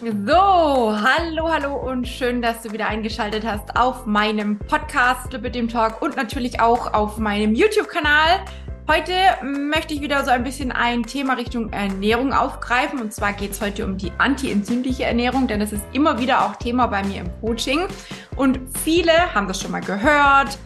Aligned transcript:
So, 0.00 0.06
hallo, 0.32 1.48
hallo 1.52 1.74
und 1.74 2.06
schön, 2.06 2.40
dass 2.40 2.62
du 2.62 2.70
wieder 2.70 2.86
eingeschaltet 2.86 3.44
hast 3.44 3.76
auf 3.76 4.06
meinem 4.06 4.56
Podcast 4.56 5.32
Lipidem 5.32 5.68
Talk 5.68 6.00
und 6.00 6.14
natürlich 6.14 6.60
auch 6.60 6.94
auf 6.94 7.18
meinem 7.18 7.52
YouTube-Kanal. 7.52 8.44
Heute 8.86 9.12
möchte 9.42 9.94
ich 9.94 10.00
wieder 10.00 10.24
so 10.24 10.30
ein 10.30 10.44
bisschen 10.44 10.70
ein 10.70 11.02
Thema 11.02 11.34
Richtung 11.34 11.72
Ernährung 11.72 12.32
aufgreifen. 12.32 13.00
Und 13.00 13.12
zwar 13.12 13.32
geht 13.32 13.50
es 13.50 13.60
heute 13.60 13.84
um 13.84 13.98
die 13.98 14.12
anti-entzündliche 14.18 15.02
Ernährung, 15.02 15.48
denn 15.48 15.58
das 15.58 15.72
ist 15.72 15.82
immer 15.92 16.20
wieder 16.20 16.44
auch 16.44 16.54
Thema 16.54 16.86
bei 16.86 17.02
mir 17.02 17.22
im 17.22 17.40
Coaching. 17.40 17.88
Und 18.36 18.60
viele 18.84 19.34
haben 19.34 19.48
das 19.48 19.60
schon 19.60 19.72
mal 19.72 19.80
gehört, 19.80 20.58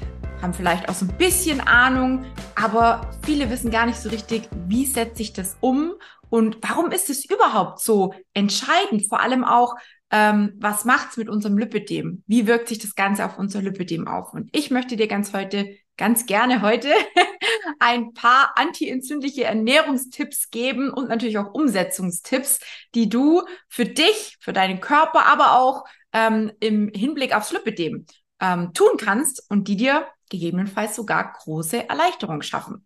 haben 0.43 0.53
vielleicht 0.53 0.89
auch 0.89 0.95
so 0.95 1.07
ein 1.07 1.17
bisschen 1.17 1.61
Ahnung, 1.61 2.25
aber 2.57 3.09
viele 3.25 3.49
wissen 3.49 3.71
gar 3.71 3.87
nicht 3.87 3.99
so 3.99 4.09
richtig, 4.09 4.49
wie 4.67 4.85
setze 4.85 5.23
ich 5.23 5.33
das 5.33 5.57
um 5.61 5.95
und 6.29 6.59
warum 6.63 6.91
ist 6.91 7.09
es 7.11 7.25
überhaupt 7.25 7.79
so 7.81 8.13
entscheidend? 8.35 9.07
Vor 9.09 9.21
allem 9.21 9.45
auch, 9.45 9.77
ähm, 10.11 10.55
was 10.59 10.85
macht's 10.85 11.17
mit 11.17 11.29
unserem 11.29 11.59
Lipidem? 11.59 12.25
Wie 12.27 12.47
wirkt 12.47 12.69
sich 12.69 12.79
das 12.79 12.95
Ganze 12.95 13.25
auf 13.25 13.39
unser 13.39 13.63
Lipidem 13.63 14.09
auf? 14.09 14.35
Und 14.35 14.49
ich 14.53 14.71
möchte 14.71 14.97
dir 14.97 15.07
ganz 15.07 15.33
heute, 15.33 15.77
ganz 15.97 16.27
gerne 16.27 16.61
heute 16.61 16.89
ein 17.79 18.13
paar 18.13 18.53
anti-entzündliche 18.57 19.45
Ernährungstipps 19.45 20.51
geben 20.51 20.91
und 20.91 21.09
natürlich 21.09 21.39
auch 21.39 21.55
Umsetzungstipps, 21.55 22.59
die 22.95 23.09
du 23.09 23.43
für 23.69 23.85
dich, 23.85 24.39
für 24.41 24.53
deinen 24.53 24.81
Körper, 24.81 25.27
aber 25.27 25.59
auch 25.61 25.85
ähm, 26.13 26.51
im 26.59 26.91
Hinblick 26.95 27.35
aufs 27.35 27.53
Lipidem 27.53 28.07
ähm, 28.41 28.73
tun 28.75 28.97
kannst 28.99 29.49
und 29.49 29.69
die 29.69 29.77
dir 29.77 30.07
gegebenenfalls 30.33 30.97
sogar 30.97 31.33
große 31.33 31.89
Erleichterung 31.89 32.43
schaffen. 32.43 32.85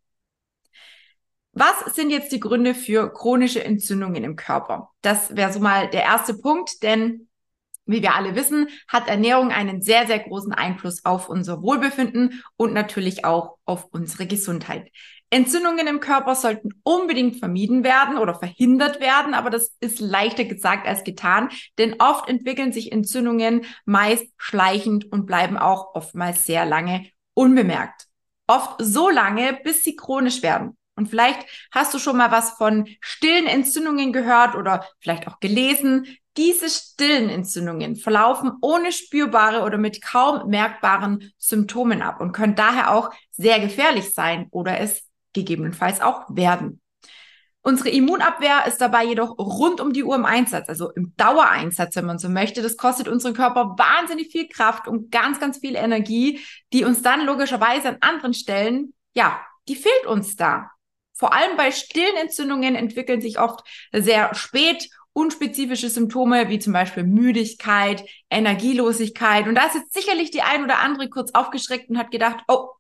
Was 1.53 1.95
sind 1.95 2.11
jetzt 2.11 2.33
die 2.33 2.41
Gründe 2.41 2.75
für 2.75 3.11
chronische 3.11 3.65
Entzündungen 3.65 4.25
im 4.25 4.37
Körper? 4.37 4.91
Das 5.01 5.35
wäre 5.35 5.51
so 5.51 5.61
mal 5.61 5.89
der 5.89 6.03
erste 6.03 6.35
Punkt, 6.35 6.83
denn 6.83 7.29
wie 7.87 8.03
wir 8.03 8.15
alle 8.15 8.35
wissen, 8.35 8.69
hat 8.89 9.09
Ernährung 9.09 9.53
einen 9.53 9.81
sehr, 9.81 10.07
sehr 10.07 10.19
großen 10.19 10.53
Einfluss 10.53 11.05
auf 11.05 11.31
unser 11.31 11.63
Wohlbefinden 11.63 12.43
und 12.57 12.75
natürlich 12.75 13.25
auch 13.25 13.57
auf 13.65 13.87
unsere 13.93 14.27
Gesundheit. 14.27 14.91
Entzündungen 15.31 15.87
im 15.87 16.01
Körper 16.01 16.35
sollten 16.35 16.71
unbedingt 16.83 17.39
vermieden 17.39 17.83
werden 17.85 18.19
oder 18.19 18.35
verhindert 18.35 19.01
werden, 19.01 19.35
aber 19.35 19.51
das 19.51 19.77
ist 19.81 19.99
leichter 19.99 20.45
gesagt 20.45 20.87
als 20.87 21.05
getan, 21.05 21.49
denn 21.79 21.97
oft 22.01 22.29
entwickeln 22.29 22.73
sich 22.73 22.93
Entzündungen 22.93 23.65
meist 23.85 24.27
schleichend 24.37 25.11
und 25.11 25.27
bleiben 25.27 25.57
auch 25.57 25.95
oftmals 25.95 26.45
sehr 26.45 26.65
lange 26.65 27.07
unbemerkt. 27.37 28.07
Oft 28.49 28.77
so 28.79 29.11
lange, 29.11 29.59
bis 29.63 29.85
sie 29.85 29.95
chronisch 29.95 30.43
werden. 30.43 30.77
Und 30.97 31.09
vielleicht 31.09 31.47
hast 31.73 31.93
du 31.93 31.99
schon 31.99 32.17
mal 32.17 32.31
was 32.31 32.53
von 32.53 32.89
stillen 33.01 33.47
Entzündungen 33.47 34.13
gehört 34.13 34.55
oder 34.55 34.87
vielleicht 35.01 35.29
auch 35.29 35.41
gelesen. 35.41 36.07
Diese 36.37 36.69
stillen 36.71 37.29
Entzündungen 37.29 37.97
verlaufen 37.97 38.53
ohne 38.63 38.93
spürbare 38.93 39.63
oder 39.63 39.79
mit 39.79 40.03
kaum 40.03 40.49
merkbaren 40.49 41.33
Symptomen 41.39 42.03
ab 42.03 42.21
und 42.21 42.33
können 42.33 42.55
daher 42.55 42.95
auch 42.95 43.11
sehr 43.31 43.61
gefährlich 43.61 44.15
sein 44.15 44.47
oder 44.51 44.81
es 44.81 45.03
gegebenenfalls 45.35 46.01
auch 46.01 46.25
werden. 46.31 46.81
Unsere 47.67 47.89
Immunabwehr 47.89 48.65
ist 48.69 48.81
dabei 48.81 49.05
jedoch 49.07 49.37
rund 49.39 49.81
um 49.81 49.93
die 49.93 50.05
Uhr 50.05 50.15
im 50.15 50.25
Einsatz, 50.25 50.69
also 50.69 50.93
im 50.93 51.15
Dauereinsatz, 51.17 51.97
wenn 51.97 52.07
man 52.07 52.21
so 52.21 52.29
möchte. 52.29 52.63
Das 52.63 52.77
kostet 52.77 53.09
unseren 53.09 53.35
Körper 53.35 53.75
wahnsinnig 53.77 54.31
viel 54.31 54.47
Kraft 54.47 54.87
und 54.87 55.11
ganz, 55.11 55.41
ganz 55.41 55.59
viel 55.59 55.75
Energie, 55.75 56.39
die 56.73 56.85
uns 56.85 57.03
dann 57.03 57.27
logischerweise 57.27 57.89
an 57.89 57.97
anderen 58.03 58.35
Stellen, 58.35 58.95
ja, 59.15 59.41
die 59.67 59.75
fehlt 59.75 60.07
uns 60.07 60.37
da. 60.37 60.71
Vor 61.13 61.33
allem 61.33 61.57
bei 61.57 61.73
stillen 61.73 62.15
Entzündungen 62.17 62.77
entwickeln 62.77 63.21
sich 63.21 63.41
oft 63.41 63.67
sehr 63.91 64.33
spät 64.37 64.89
unspezifische 65.13 65.91
Symptome 65.91 66.49
wie 66.49 66.61
zum 66.61 66.73
Beispiel 66.73 67.03
Müdigkeit, 67.03 68.05
Energielosigkeit. 68.31 69.49
Und 69.49 69.57
da 69.57 69.67
ist 69.67 69.75
jetzt 69.75 69.93
sicherlich 69.93 70.31
die 70.31 70.43
ein 70.43 70.63
oder 70.63 70.79
andere 70.79 71.09
kurz 71.09 71.33
aufgeschreckt 71.35 71.91
und 71.91 71.99
hat 71.99 72.13
gedacht, 72.13 72.45
oh, 72.47 72.76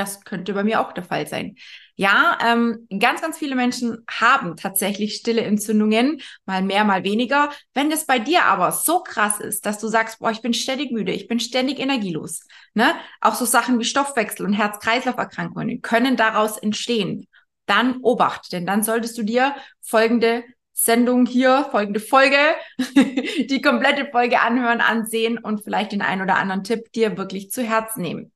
das 0.00 0.24
könnte 0.24 0.54
bei 0.54 0.64
mir 0.64 0.80
auch 0.80 0.92
der 0.92 1.04
Fall 1.04 1.26
sein. 1.26 1.56
Ja, 1.96 2.38
ähm, 2.44 2.86
ganz, 2.98 3.20
ganz 3.20 3.36
viele 3.36 3.54
Menschen 3.54 4.04
haben 4.10 4.56
tatsächlich 4.56 5.16
stille 5.16 5.42
Entzündungen, 5.42 6.22
mal 6.46 6.62
mehr, 6.62 6.84
mal 6.84 7.04
weniger. 7.04 7.50
Wenn 7.74 7.92
es 7.92 8.06
bei 8.06 8.18
dir 8.18 8.44
aber 8.46 8.72
so 8.72 9.02
krass 9.02 9.38
ist, 9.38 9.66
dass 9.66 9.78
du 9.78 9.88
sagst, 9.88 10.18
boah, 10.18 10.30
ich 10.30 10.40
bin 10.40 10.54
ständig 10.54 10.92
müde, 10.92 11.12
ich 11.12 11.28
bin 11.28 11.40
ständig 11.40 11.78
energielos, 11.78 12.46
ne? 12.74 12.94
Auch 13.20 13.34
so 13.34 13.44
Sachen 13.44 13.78
wie 13.78 13.84
Stoffwechsel 13.84 14.46
und 14.46 14.54
Herz-Kreislauf-Erkrankungen 14.54 15.82
können 15.82 16.16
daraus 16.16 16.56
entstehen 16.56 17.26
dann 17.70 18.00
Obacht, 18.02 18.52
denn 18.52 18.66
dann 18.66 18.82
solltest 18.82 19.16
du 19.16 19.22
dir 19.22 19.54
folgende 19.80 20.42
Sendung 20.72 21.24
hier, 21.24 21.68
folgende 21.70 22.00
Folge, 22.00 22.36
die 22.78 23.60
komplette 23.62 24.10
Folge 24.10 24.40
anhören, 24.40 24.80
ansehen 24.80 25.38
und 25.38 25.62
vielleicht 25.62 25.92
den 25.92 26.02
einen 26.02 26.22
oder 26.22 26.36
anderen 26.36 26.64
Tipp 26.64 26.90
dir 26.92 27.16
wirklich 27.16 27.50
zu 27.50 27.62
Herz 27.62 27.96
nehmen. 27.96 28.32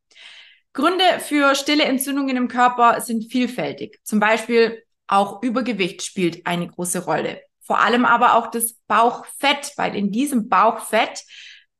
Gründe 0.74 1.04
für 1.20 1.54
stille 1.54 1.84
Entzündungen 1.84 2.36
im 2.36 2.48
Körper 2.48 3.00
sind 3.00 3.30
vielfältig. 3.30 3.98
Zum 4.02 4.20
Beispiel 4.20 4.82
auch 5.06 5.42
Übergewicht 5.42 6.02
spielt 6.02 6.46
eine 6.46 6.68
große 6.68 7.04
Rolle. 7.04 7.40
Vor 7.62 7.78
allem 7.78 8.04
aber 8.04 8.34
auch 8.34 8.48
das 8.48 8.74
Bauchfett, 8.86 9.72
weil 9.76 9.96
in 9.96 10.12
diesem 10.12 10.50
Bauchfett 10.50 11.24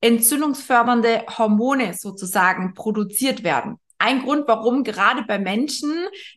entzündungsfördernde 0.00 1.26
Hormone 1.36 1.94
sozusagen 1.94 2.72
produziert 2.74 3.44
werden 3.44 3.78
ein 4.04 4.22
Grund, 4.22 4.46
warum 4.46 4.84
gerade 4.84 5.22
bei 5.22 5.38
Menschen, 5.38 5.92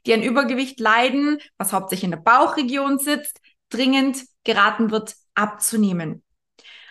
die 0.06 0.14
an 0.14 0.24
Übergewicht 0.24 0.80
leiden, 0.80 1.40
was 1.58 1.74
hauptsächlich 1.74 2.06
in 2.06 2.12
der 2.12 2.18
Bauchregion 2.18 2.98
sitzt, 2.98 3.42
dringend 3.70 4.24
geraten 4.46 4.90
wird, 4.90 5.16
abzunehmen. 5.36 6.24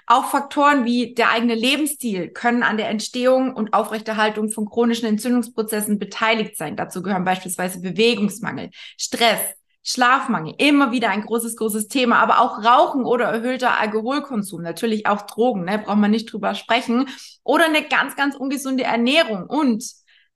Auch 0.09 0.27
Faktoren 0.27 0.84
wie 0.84 1.15
der 1.15 1.31
eigene 1.31 1.56
Lebensstil 1.56 2.28
können 2.28 2.62
an 2.62 2.77
der 2.77 2.89
Entstehung 2.89 3.55
und 3.55 3.75
Aufrechterhaltung 3.75 4.50
von 4.50 4.69
chronischen 4.69 5.09
Entzündungsprozessen 5.09 5.99
beteiligt 5.99 6.56
sein. 6.56 6.77
Dazu 6.77 7.03
gehören 7.03 7.25
beispielsweise 7.25 7.81
Bewegungsmangel, 7.81 8.71
Stress, 8.97 9.41
Schlafmangel, 9.83 10.55
immer 10.59 10.93
wieder 10.93 11.11
ein 11.11 11.22
großes, 11.22 11.56
großes 11.56 11.89
Thema, 11.89 12.21
aber 12.21 12.41
auch 12.41 12.65
Rauchen 12.65 13.05
oder 13.05 13.27
erhöhter 13.27 13.78
Alkoholkonsum, 13.81 14.62
natürlich 14.62 15.06
auch 15.06 15.22
Drogen, 15.22 15.65
ne, 15.65 15.78
braucht 15.78 15.99
man 15.99 16.11
nicht 16.11 16.33
drüber 16.33 16.55
sprechen, 16.55 17.09
oder 17.45 17.66
eine 17.66 17.83
ganz, 17.83 18.16
ganz 18.16 18.34
ungesunde 18.34 18.84
Ernährung. 18.84 19.47
Und 19.47 19.84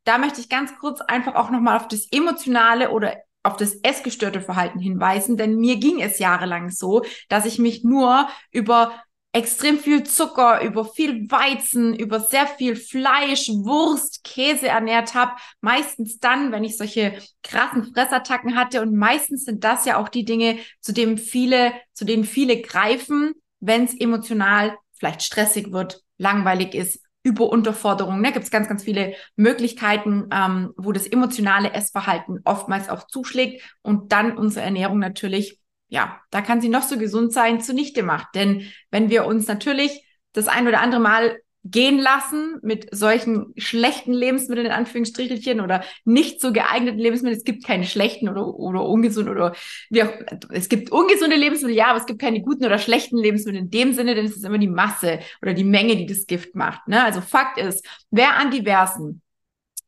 da 0.05 0.19
möchte 0.19 0.41
ich 0.41 0.49
ganz 0.49 0.77
kurz 0.79 1.01
einfach 1.01 1.35
auch 1.35 1.51
nochmal 1.51 1.77
auf 1.77 1.89
das 1.89 2.07
emotionale 2.13 2.91
oder 2.91 3.17
auf 3.43 3.57
das 3.57 3.75
essgestörte 3.83 4.41
Verhalten 4.41 4.79
hinweisen, 4.79 5.37
denn 5.37 5.57
mir 5.57 5.77
ging 5.77 6.01
es 6.01 6.19
jahrelang 6.19 6.71
so, 6.71 7.03
dass 7.29 7.47
ich 7.47 7.59
mich 7.59 7.85
nur 7.85 8.29
über 8.53 8.93
extrem 9.33 9.79
viel 9.79 10.05
Zucker, 10.05 10.63
über 10.63 10.85
viel 10.85 11.31
Weizen, 11.31 11.95
über 11.95 12.21
sehr 12.21 12.47
viel 12.47 12.75
Fleisch, 12.75 13.49
Wurst, 13.49 14.25
Käse 14.25 14.69
ernährt 14.69 15.15
habe. 15.15 15.33
Meistens 15.61 16.19
dann, 16.19 16.51
wenn 16.53 16.65
ich 16.65 16.77
solche 16.77 17.19
krassen 17.43 17.93
Fressattacken 17.95 18.57
hatte. 18.57 18.83
Und 18.83 18.97
meistens 18.97 19.45
sind 19.45 19.63
das 19.63 19.85
ja 19.85 19.99
auch 19.99 20.09
die 20.09 20.25
Dinge, 20.25 20.59
zu 20.81 20.93
denen 20.93 21.19
viele, 21.19 21.73
zu 21.93 22.05
denen 22.05 22.25
viele 22.25 22.61
greifen, 22.61 23.35
wenn 23.61 23.85
es 23.85 23.99
emotional 23.99 24.77
vielleicht 24.95 25.23
stressig 25.23 25.73
wird, 25.73 26.03
langweilig 26.19 26.75
ist 26.75 27.01
Überunterforderung. 27.23 28.23
Da 28.23 28.31
gibt 28.31 28.45
es 28.45 28.51
ganz, 28.51 28.69
ganz 28.69 28.83
viele 28.85 29.15
Möglichkeiten, 29.37 30.29
ähm, 30.33 30.73
wo 30.77 30.93
das 30.93 31.07
emotionale 31.07 31.73
Essverhalten 31.73 32.41
oftmals 32.45 32.89
auch 32.89 33.07
zuschlägt 33.07 33.63
und 33.83 34.13
dann 34.13 34.37
unsere 34.37 34.65
Ernährung 34.65 34.99
natürlich, 34.99 35.60
ja, 35.91 36.21
da 36.31 36.41
kann 36.41 36.61
sie 36.61 36.69
noch 36.69 36.85
so 36.85 36.97
gesund 36.97 37.33
sein, 37.33 37.61
zunichte 37.61 38.03
macht. 38.03 38.35
Denn 38.35 38.67
wenn 38.91 39.11
wir 39.11 39.27
uns 39.27 39.47
natürlich 39.47 40.05
das 40.33 40.49
ein 40.49 40.67
oder 40.67 40.81
andere 40.81 41.01
Mal 41.01 41.37
gehen 41.65 41.99
lassen 41.99 42.59
mit 42.63 42.89
solchen 42.95 43.53
schlechten 43.57 44.15
Lebensmitteln 44.15 44.67
in 44.67 44.73
Anführungsstrichelchen 44.73 45.61
oder 45.61 45.85
nicht 46.05 46.41
so 46.41 46.53
geeigneten 46.55 46.99
Lebensmitteln. 46.99 47.37
Es 47.37 47.45
gibt 47.45 47.67
keine 47.67 47.85
schlechten 47.85 48.31
oder, 48.31 48.47
oder 48.47 48.87
ungesund 48.87 49.29
oder 49.29 49.55
wie 49.91 50.03
auch, 50.03 50.13
es 50.51 50.71
gibt 50.71 50.91
ungesunde 50.91 51.37
Lebensmittel, 51.37 51.77
ja, 51.77 51.89
aber 51.89 51.99
es 51.99 52.07
gibt 52.07 52.21
keine 52.21 52.41
guten 52.41 52.65
oder 52.65 52.79
schlechten 52.79 53.19
Lebensmittel 53.19 53.61
in 53.61 53.71
dem 53.71 53.93
Sinne, 53.93 54.15
denn 54.15 54.25
es 54.25 54.37
ist 54.37 54.45
immer 54.45 54.57
die 54.57 54.69
Masse 54.69 55.19
oder 55.43 55.53
die 55.53 55.65
Menge, 55.65 55.97
die 55.97 56.07
das 56.07 56.27
Gift 56.27 56.55
macht. 56.55 56.89
Ne? 56.89 57.05
Also 57.05 57.21
Fakt 57.21 57.59
ist, 57.59 57.87
wer 58.11 58.37
an 58.37 58.51
diversen 58.51 59.21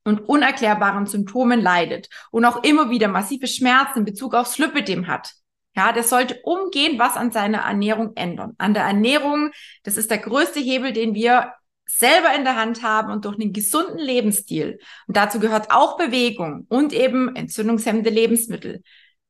und 0.04 0.28
unerklärbaren 0.28 1.06
Symptomen 1.06 1.62
leidet 1.62 2.08
und 2.30 2.44
auch 2.44 2.64
immer 2.64 2.90
wieder 2.90 3.08
massive 3.08 3.46
Schmerzen 3.46 4.00
in 4.00 4.04
Bezug 4.04 4.34
aufs 4.34 4.58
Lipidem 4.58 5.06
hat, 5.06 5.32
ja, 5.74 5.92
der 5.92 6.02
sollte 6.02 6.40
umgehend 6.42 6.98
was 6.98 7.16
an 7.16 7.32
seiner 7.32 7.58
Ernährung 7.58 8.12
ändern. 8.14 8.54
An 8.58 8.74
der 8.74 8.84
Ernährung, 8.84 9.50
das 9.84 9.96
ist 9.96 10.10
der 10.10 10.18
größte 10.18 10.60
Hebel, 10.60 10.92
den 10.92 11.14
wir 11.14 11.52
selber 11.86 12.34
in 12.34 12.44
der 12.44 12.56
Hand 12.56 12.82
haben 12.82 13.12
und 13.12 13.24
durch 13.24 13.38
einen 13.38 13.52
gesunden 13.52 13.98
Lebensstil. 13.98 14.78
Und 15.06 15.16
dazu 15.16 15.40
gehört 15.40 15.70
auch 15.70 15.96
Bewegung 15.96 16.66
und 16.68 16.92
eben 16.92 17.34
entzündungshemmende 17.34 18.10
Lebensmittel. 18.10 18.82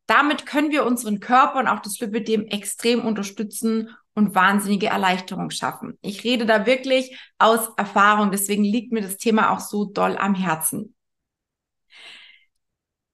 Damit 0.07 0.47
können 0.47 0.71
wir 0.71 0.85
unseren 0.85 1.21
Körper 1.21 1.61
und 1.61 1.69
auch 1.69 1.81
das 1.81 1.99
Lipidem 2.01 2.47
extrem 2.47 3.05
unterstützen 3.05 3.91
und 4.15 4.35
wahnsinnige 4.35 4.89
Erleichterung 4.89 5.51
schaffen. 5.51 5.99
Ich 6.03 6.25
rede 6.25 6.45
da 6.45 6.67
wirklich 6.67 7.17
aus 7.39 7.71
Erfahrung, 7.77 8.31
deswegen 8.31 8.65
liegt 8.65 8.93
mir 8.93 9.01
das 9.01 9.17
Thema 9.17 9.51
auch 9.53 9.61
so 9.61 9.87
doll 9.87 10.17
am 10.19 10.35
Herzen. 10.35 10.95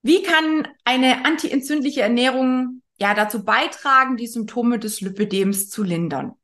Wie 0.03 0.23
kann 0.23 0.67
eine 0.85 1.25
antientzündliche 1.25 2.01
Ernährung 2.03 2.83
ja 3.01 3.15
dazu 3.15 3.45
beitragen, 3.45 4.17
die 4.17 4.27
Symptome 4.27 4.79
des 4.79 5.01
Lipidems 5.01 5.69
zu 5.69 5.83
lindern? 5.83 6.35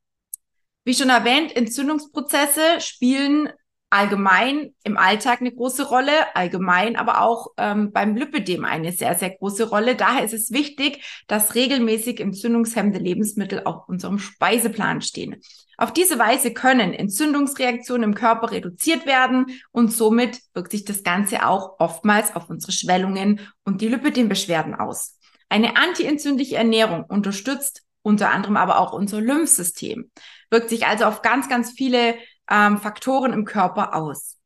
Wie 0.84 0.94
schon 0.94 1.08
erwähnt, 1.08 1.56
Entzündungsprozesse 1.56 2.80
spielen 2.80 3.48
allgemein 3.94 4.74
im 4.82 4.96
Alltag 4.96 5.40
eine 5.40 5.52
große 5.52 5.86
Rolle, 5.86 6.34
allgemein 6.34 6.96
aber 6.96 7.22
auch 7.22 7.52
ähm, 7.56 7.92
beim 7.92 8.16
Lipödem 8.16 8.64
eine 8.64 8.90
sehr, 8.90 9.14
sehr 9.14 9.30
große 9.30 9.68
Rolle. 9.68 9.94
Daher 9.94 10.24
ist 10.24 10.34
es 10.34 10.50
wichtig, 10.50 11.04
dass 11.28 11.54
regelmäßig 11.54 12.18
entzündungshemmende 12.18 12.98
Lebensmittel 12.98 13.62
auf 13.64 13.88
unserem 13.88 14.18
Speiseplan 14.18 15.00
stehen. 15.00 15.40
Auf 15.76 15.92
diese 15.92 16.18
Weise 16.18 16.52
können 16.52 16.92
Entzündungsreaktionen 16.92 18.10
im 18.10 18.14
Körper 18.16 18.50
reduziert 18.50 19.06
werden 19.06 19.46
und 19.70 19.92
somit 19.92 20.40
wirkt 20.54 20.72
sich 20.72 20.84
das 20.84 21.04
Ganze 21.04 21.46
auch 21.46 21.78
oftmals 21.78 22.34
auf 22.34 22.50
unsere 22.50 22.72
Schwellungen 22.72 23.40
und 23.64 23.80
die 23.80 23.88
Lipödembeschwerden 23.88 24.74
aus. 24.74 25.13
Eine 25.54 25.76
antientzündliche 25.76 26.56
Ernährung 26.56 27.04
unterstützt 27.04 27.84
unter 28.02 28.32
anderem 28.32 28.56
aber 28.56 28.80
auch 28.80 28.92
unser 28.92 29.20
Lymphsystem, 29.20 30.10
wirkt 30.50 30.68
sich 30.68 30.84
also 30.84 31.04
auf 31.04 31.22
ganz, 31.22 31.48
ganz 31.48 31.70
viele 31.70 32.16
ähm, 32.50 32.78
Faktoren 32.78 33.32
im 33.32 33.44
Körper 33.44 33.94
aus. 33.94 34.36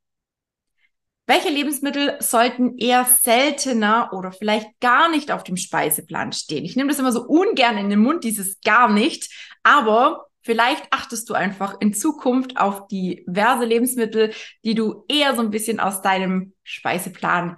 Welche 1.26 1.48
Lebensmittel 1.48 2.18
sollten 2.20 2.76
eher 2.76 3.06
seltener 3.06 4.10
oder 4.12 4.32
vielleicht 4.32 4.68
gar 4.80 5.08
nicht 5.10 5.32
auf 5.32 5.44
dem 5.44 5.56
Speiseplan 5.56 6.32
stehen? 6.32 6.66
Ich 6.66 6.76
nehme 6.76 6.90
das 6.90 6.98
immer 6.98 7.12
so 7.12 7.22
ungern 7.22 7.78
in 7.78 7.88
den 7.88 8.00
Mund, 8.00 8.22
dieses 8.22 8.60
gar 8.60 8.92
nicht, 8.92 9.32
aber 9.62 10.26
vielleicht 10.42 10.88
achtest 10.90 11.30
du 11.30 11.32
einfach 11.32 11.80
in 11.80 11.94
Zukunft 11.94 12.58
auf 12.60 12.86
diverse 12.86 13.64
Lebensmittel, 13.64 14.34
die 14.62 14.74
du 14.74 15.06
eher 15.08 15.34
so 15.34 15.40
ein 15.40 15.50
bisschen 15.50 15.80
aus 15.80 16.02
deinem 16.02 16.52
Speiseplan 16.64 17.56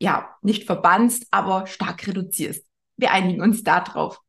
ja 0.00 0.34
nicht 0.42 0.64
verbannst, 0.64 1.28
aber 1.30 1.68
stark 1.68 2.04
reduzierst. 2.08 2.69
Wir 3.00 3.12
einigen 3.12 3.42
uns 3.42 3.62
darauf. 3.62 4.20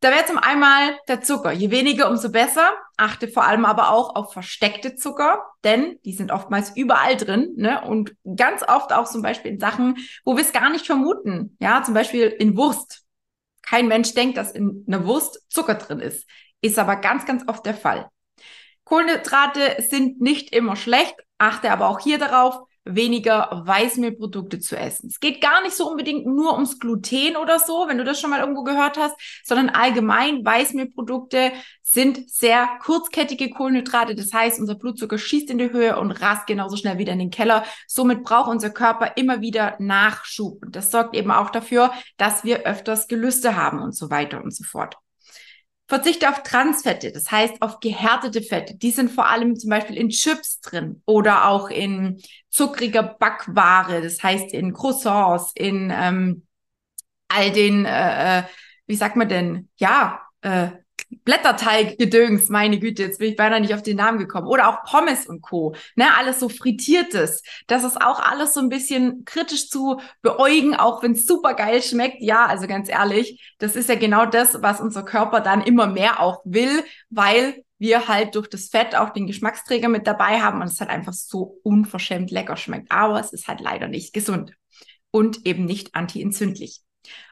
Da 0.00 0.10
wäre 0.10 0.24
zum 0.24 0.38
einmal 0.38 0.98
der 1.08 1.20
Zucker. 1.20 1.52
Je 1.52 1.70
weniger, 1.70 2.08
umso 2.08 2.30
besser. 2.30 2.70
Achte 2.96 3.28
vor 3.28 3.44
allem 3.44 3.66
aber 3.66 3.90
auch 3.90 4.16
auf 4.16 4.32
versteckte 4.32 4.96
Zucker, 4.96 5.44
denn 5.62 5.98
die 6.06 6.14
sind 6.14 6.32
oftmals 6.32 6.74
überall 6.74 7.16
drin 7.16 7.52
ne? 7.56 7.82
und 7.84 8.14
ganz 8.36 8.62
oft 8.66 8.94
auch 8.94 9.06
zum 9.06 9.20
Beispiel 9.20 9.52
in 9.52 9.60
Sachen, 9.60 9.98
wo 10.24 10.36
wir 10.36 10.42
es 10.42 10.52
gar 10.52 10.70
nicht 10.70 10.86
vermuten. 10.86 11.56
Ja, 11.60 11.82
zum 11.82 11.92
Beispiel 11.92 12.28
in 12.28 12.56
Wurst. 12.56 13.04
Kein 13.60 13.88
Mensch 13.88 14.14
denkt, 14.14 14.38
dass 14.38 14.52
in 14.52 14.84
einer 14.88 15.04
Wurst 15.04 15.44
Zucker 15.50 15.74
drin 15.74 16.00
ist. 16.00 16.26
Ist 16.62 16.78
aber 16.78 16.96
ganz, 16.96 17.26
ganz 17.26 17.46
oft 17.46 17.64
der 17.66 17.74
Fall. 17.74 18.08
Kohlenhydrate 18.84 19.82
sind 19.88 20.20
nicht 20.20 20.54
immer 20.54 20.76
schlecht. 20.76 21.14
Achte 21.36 21.70
aber 21.70 21.88
auch 21.88 22.00
hier 22.00 22.18
darauf, 22.18 22.56
weniger 22.84 23.62
Weißmehlprodukte 23.66 24.58
zu 24.58 24.76
essen. 24.76 25.08
Es 25.08 25.20
geht 25.20 25.40
gar 25.40 25.62
nicht 25.62 25.76
so 25.76 25.88
unbedingt 25.88 26.26
nur 26.26 26.54
ums 26.54 26.78
Gluten 26.78 27.36
oder 27.36 27.58
so, 27.58 27.86
wenn 27.88 27.98
du 27.98 28.04
das 28.04 28.20
schon 28.20 28.30
mal 28.30 28.40
irgendwo 28.40 28.62
gehört 28.62 28.96
hast, 28.96 29.14
sondern 29.44 29.68
allgemein 29.68 30.44
Weißmehlprodukte 30.44 31.52
sind 31.82 32.30
sehr 32.30 32.68
kurzkettige 32.82 33.50
Kohlenhydrate. 33.50 34.14
Das 34.14 34.32
heißt, 34.32 34.58
unser 34.58 34.76
Blutzucker 34.76 35.18
schießt 35.18 35.50
in 35.50 35.58
die 35.58 35.72
Höhe 35.72 35.98
und 35.98 36.12
rast 36.12 36.46
genauso 36.46 36.76
schnell 36.76 36.98
wieder 36.98 37.12
in 37.12 37.18
den 37.18 37.30
Keller. 37.30 37.64
Somit 37.86 38.22
braucht 38.22 38.50
unser 38.50 38.70
Körper 38.70 39.12
immer 39.16 39.40
wieder 39.40 39.76
Nachschub. 39.78 40.62
Und 40.62 40.76
das 40.76 40.90
sorgt 40.90 41.14
eben 41.14 41.30
auch 41.30 41.50
dafür, 41.50 41.92
dass 42.16 42.44
wir 42.44 42.60
öfters 42.60 43.08
Gelüste 43.08 43.56
haben 43.56 43.80
und 43.80 43.94
so 43.94 44.10
weiter 44.10 44.42
und 44.42 44.54
so 44.54 44.64
fort. 44.64 44.96
Verzichte 45.90 46.28
auf 46.28 46.44
Transfette, 46.44 47.10
das 47.10 47.32
heißt 47.32 47.60
auf 47.62 47.80
gehärtete 47.80 48.42
Fette. 48.42 48.76
Die 48.76 48.92
sind 48.92 49.10
vor 49.10 49.28
allem 49.28 49.56
zum 49.56 49.70
Beispiel 49.70 49.96
in 49.96 50.10
Chips 50.10 50.60
drin 50.60 51.02
oder 51.04 51.48
auch 51.48 51.68
in 51.68 52.22
zuckriger 52.50 53.02
Backware, 53.02 54.02
das 54.02 54.22
heißt 54.22 54.52
in 54.52 54.72
Croissants, 54.72 55.52
in 55.54 55.92
ähm, 55.94 56.46
all 57.28 57.50
den, 57.50 57.84
äh, 57.84 58.40
äh 58.40 58.42
wie 58.86 58.96
sagt 58.96 59.16
man 59.16 59.28
denn, 59.28 59.68
ja, 59.76 60.20
äh, 60.42 60.70
Blätterteig-Gedöns, 61.24 62.48
meine 62.50 62.78
Güte, 62.78 63.02
jetzt 63.02 63.18
bin 63.18 63.30
ich 63.30 63.36
beinahe 63.36 63.60
nicht 63.60 63.74
auf 63.74 63.82
den 63.82 63.96
Namen 63.96 64.18
gekommen. 64.18 64.46
Oder 64.46 64.68
auch 64.68 64.84
Pommes 64.84 65.26
und 65.26 65.42
Co. 65.42 65.74
Ne, 65.96 66.06
alles 66.16 66.40
so 66.40 66.48
frittiertes. 66.48 67.42
Das 67.66 67.84
ist 67.84 68.00
auch 68.00 68.20
alles 68.20 68.54
so 68.54 68.60
ein 68.60 68.68
bisschen 68.68 69.24
kritisch 69.24 69.68
zu 69.68 70.00
beäugen, 70.22 70.74
auch 70.76 71.02
wenn 71.02 71.12
es 71.12 71.26
super 71.26 71.54
geil 71.54 71.82
schmeckt. 71.82 72.20
Ja, 72.20 72.46
also 72.46 72.66
ganz 72.66 72.88
ehrlich, 72.88 73.54
das 73.58 73.76
ist 73.76 73.88
ja 73.88 73.96
genau 73.96 74.26
das, 74.26 74.62
was 74.62 74.80
unser 74.80 75.02
Körper 75.02 75.40
dann 75.40 75.62
immer 75.62 75.88
mehr 75.88 76.20
auch 76.20 76.40
will, 76.44 76.84
weil 77.10 77.64
wir 77.80 78.06
halt 78.08 78.34
durch 78.34 78.46
das 78.46 78.68
Fett 78.68 78.94
auch 78.94 79.10
den 79.10 79.26
Geschmacksträger 79.26 79.88
mit 79.88 80.06
dabei 80.06 80.40
haben 80.40 80.60
und 80.60 80.68
es 80.68 80.80
halt 80.80 80.90
einfach 80.90 81.14
so 81.14 81.58
unverschämt 81.64 82.30
lecker 82.30 82.56
schmeckt. 82.56 82.92
Aber 82.92 83.18
es 83.18 83.32
ist 83.32 83.48
halt 83.48 83.60
leider 83.60 83.88
nicht 83.88 84.12
gesund 84.12 84.52
und 85.10 85.46
eben 85.46 85.64
nicht 85.64 85.94
antientzündlich. 85.94 86.82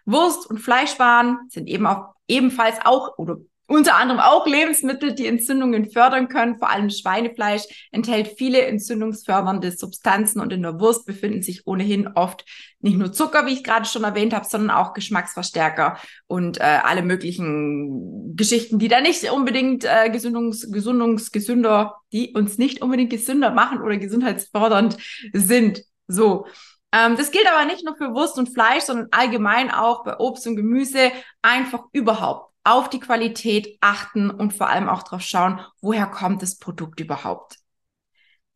Wurst 0.06 0.48
und 0.48 0.58
Fleischwaren 0.58 1.38
sind 1.50 1.68
eben 1.68 1.86
auch 1.86 2.14
ebenfalls 2.26 2.78
auch 2.82 3.18
oder 3.18 3.36
unter 3.68 3.96
anderem 3.96 4.18
auch 4.18 4.46
Lebensmittel, 4.46 5.14
die 5.14 5.26
Entzündungen 5.26 5.90
fördern 5.90 6.28
können. 6.28 6.58
Vor 6.58 6.70
allem 6.70 6.88
Schweinefleisch 6.88 7.88
enthält 7.92 8.38
viele 8.38 8.62
entzündungsfördernde 8.62 9.72
Substanzen 9.72 10.40
und 10.40 10.52
in 10.54 10.62
der 10.62 10.80
Wurst 10.80 11.04
befinden 11.04 11.42
sich 11.42 11.66
ohnehin 11.66 12.08
oft 12.08 12.46
nicht 12.80 12.96
nur 12.96 13.12
Zucker, 13.12 13.44
wie 13.44 13.52
ich 13.52 13.64
gerade 13.64 13.84
schon 13.84 14.04
erwähnt 14.04 14.32
habe, 14.32 14.46
sondern 14.48 14.70
auch 14.70 14.94
Geschmacksverstärker 14.94 15.98
und 16.26 16.58
äh, 16.58 16.80
alle 16.82 17.02
möglichen 17.02 18.34
Geschichten, 18.36 18.78
die 18.78 18.88
da 18.88 19.02
nicht 19.02 19.30
unbedingt 19.30 19.84
äh, 19.84 20.08
gesundungs, 20.08 20.72
gesundungs, 20.72 21.30
gesünder, 21.30 21.96
die 22.12 22.32
uns 22.34 22.56
nicht 22.56 22.80
unbedingt 22.80 23.10
gesünder 23.10 23.50
machen 23.50 23.82
oder 23.82 23.98
gesundheitsfördernd 23.98 24.96
sind. 25.34 25.82
So. 26.06 26.46
Ähm, 26.90 27.18
das 27.18 27.32
gilt 27.32 27.46
aber 27.52 27.66
nicht 27.66 27.84
nur 27.84 27.96
für 27.96 28.14
Wurst 28.14 28.38
und 28.38 28.48
Fleisch, 28.48 28.84
sondern 28.84 29.08
allgemein 29.10 29.70
auch 29.70 30.04
bei 30.04 30.16
Obst 30.18 30.46
und 30.46 30.56
Gemüse, 30.56 31.12
einfach 31.42 31.82
überhaupt 31.92 32.48
auf 32.68 32.90
die 32.90 33.00
Qualität 33.00 33.78
achten 33.80 34.30
und 34.30 34.52
vor 34.52 34.68
allem 34.68 34.88
auch 34.88 35.02
darauf 35.02 35.22
schauen, 35.22 35.60
woher 35.80 36.06
kommt 36.06 36.42
das 36.42 36.58
Produkt 36.58 37.00
überhaupt. 37.00 37.56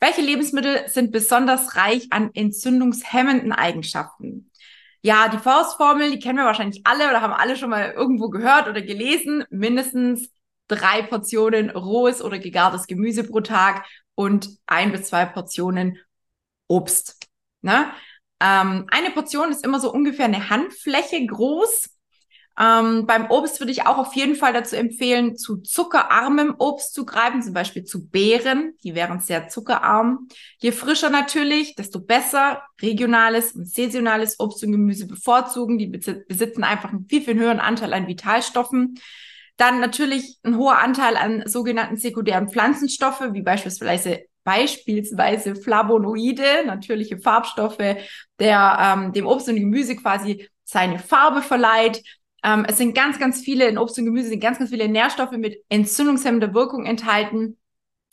Welche 0.01 0.21
Lebensmittel 0.21 0.89
sind 0.89 1.13
besonders 1.13 1.77
reich 1.77 2.09
an 2.11 2.31
entzündungshemmenden 2.35 3.53
Eigenschaften? 3.53 4.51
Ja, 5.01 5.29
die 5.29 5.39
Faustformel, 5.39 6.11
die 6.11 6.19
kennen 6.19 6.39
wir 6.39 6.45
wahrscheinlich 6.45 6.83
alle 6.85 7.09
oder 7.09 7.23
haben 7.23 7.33
alle 7.33 7.57
schon 7.57 7.71
mal 7.71 7.93
irgendwo 7.93 8.29
gehört 8.29 8.69
oder 8.69 8.83
gelesen. 8.83 9.45
Mindestens 9.51 10.31
drei 10.69 11.03
Portionen 11.03 11.71
rohes 11.71 12.23
oder 12.23 12.39
gegartes 12.39 12.87
Gemüse 12.87 13.25
pro 13.25 13.41
Tag 13.41 13.87
und 14.15 14.59
ein 14.67 14.93
bis 14.93 15.05
zwei 15.05 15.25
Portionen 15.25 15.99
Obst. 16.69 17.29
Ne? 17.63 17.91
Ähm, 18.41 18.87
eine 18.91 19.11
Portion 19.11 19.51
ist 19.51 19.65
immer 19.65 19.81
so 19.81 19.93
ungefähr 19.93 20.27
eine 20.27 20.51
Handfläche 20.51 21.25
groß. 21.25 21.89
Ähm, 22.59 23.07
beim 23.07 23.31
Obst 23.31 23.61
würde 23.61 23.73
ich 23.73 23.87
auch 23.87 23.99
auf 23.99 24.15
jeden 24.15 24.37
Fall 24.37 24.53
dazu 24.53 24.77
empfehlen, 24.77 25.37
zu 25.37 25.59
zuckerarmem 25.59 26.55
Obst 26.59 26.93
zu 26.95 27.07
greifen, 27.07 27.43
zum 27.43 27.55
Beispiel 27.55 27.85
zu 27.85 28.09
Beeren, 28.09 28.75
die 28.85 28.95
wären 28.95 29.21
sehr 29.21 29.49
zuckerarm. 29.49 30.29
Je 30.59 30.73
frischer 30.73 31.11
natürlich, 31.11 31.75
desto 31.75 32.01
besser. 32.01 32.63
Regionales 32.81 33.53
und 33.53 33.69
saisonales 33.69 34.39
Obst 34.41 34.65
und 34.65 34.73
Gemüse 34.73 35.07
bevorzugen. 35.07 35.79
Die 35.79 35.87
besitzen 35.87 36.65
einfach 36.65 36.91
einen 36.91 37.07
viel, 37.09 37.23
viel 37.23 37.39
höheren 37.39 37.61
Anteil 37.61 37.93
an 37.93 38.07
Vitalstoffen. 38.07 38.99
Dann 39.57 39.81
natürlich 39.81 40.39
ein 40.43 40.57
hoher 40.57 40.79
Anteil 40.79 41.17
an 41.17 41.45
sogenannten 41.47 41.97
sekundären 41.97 42.49
Pflanzenstoffe, 42.49 43.23
wie 43.33 43.43
beispielsweise 43.43 44.25
beispielsweise 44.45 45.55
Flavonoide, 45.55 46.67
natürliche 46.67 47.19
Farbstoffe, 47.19 47.97
der 48.39 48.79
ähm, 48.81 49.13
dem 49.13 49.27
Obst 49.27 49.49
und 49.49 49.57
Gemüse 49.57 49.97
quasi 49.97 50.49
seine 50.65 50.99
Farbe 50.99 51.43
verleiht. 51.43 52.03
Ähm, 52.43 52.65
es 52.69 52.79
sind 52.79 52.95
ganz, 52.95 53.19
ganz 53.19 53.41
viele, 53.41 53.69
in 53.69 53.79
Obst 53.79 53.99
und 53.99 54.05
Gemüse 54.05 54.29
sind 54.29 54.41
ganz, 54.41 54.59
ganz 54.59 54.71
viele 54.71 54.89
Nährstoffe 54.89 55.33
mit 55.33 55.63
entzündungshemmender 55.69 56.55
Wirkung 56.55 56.87
enthalten. 56.87 57.59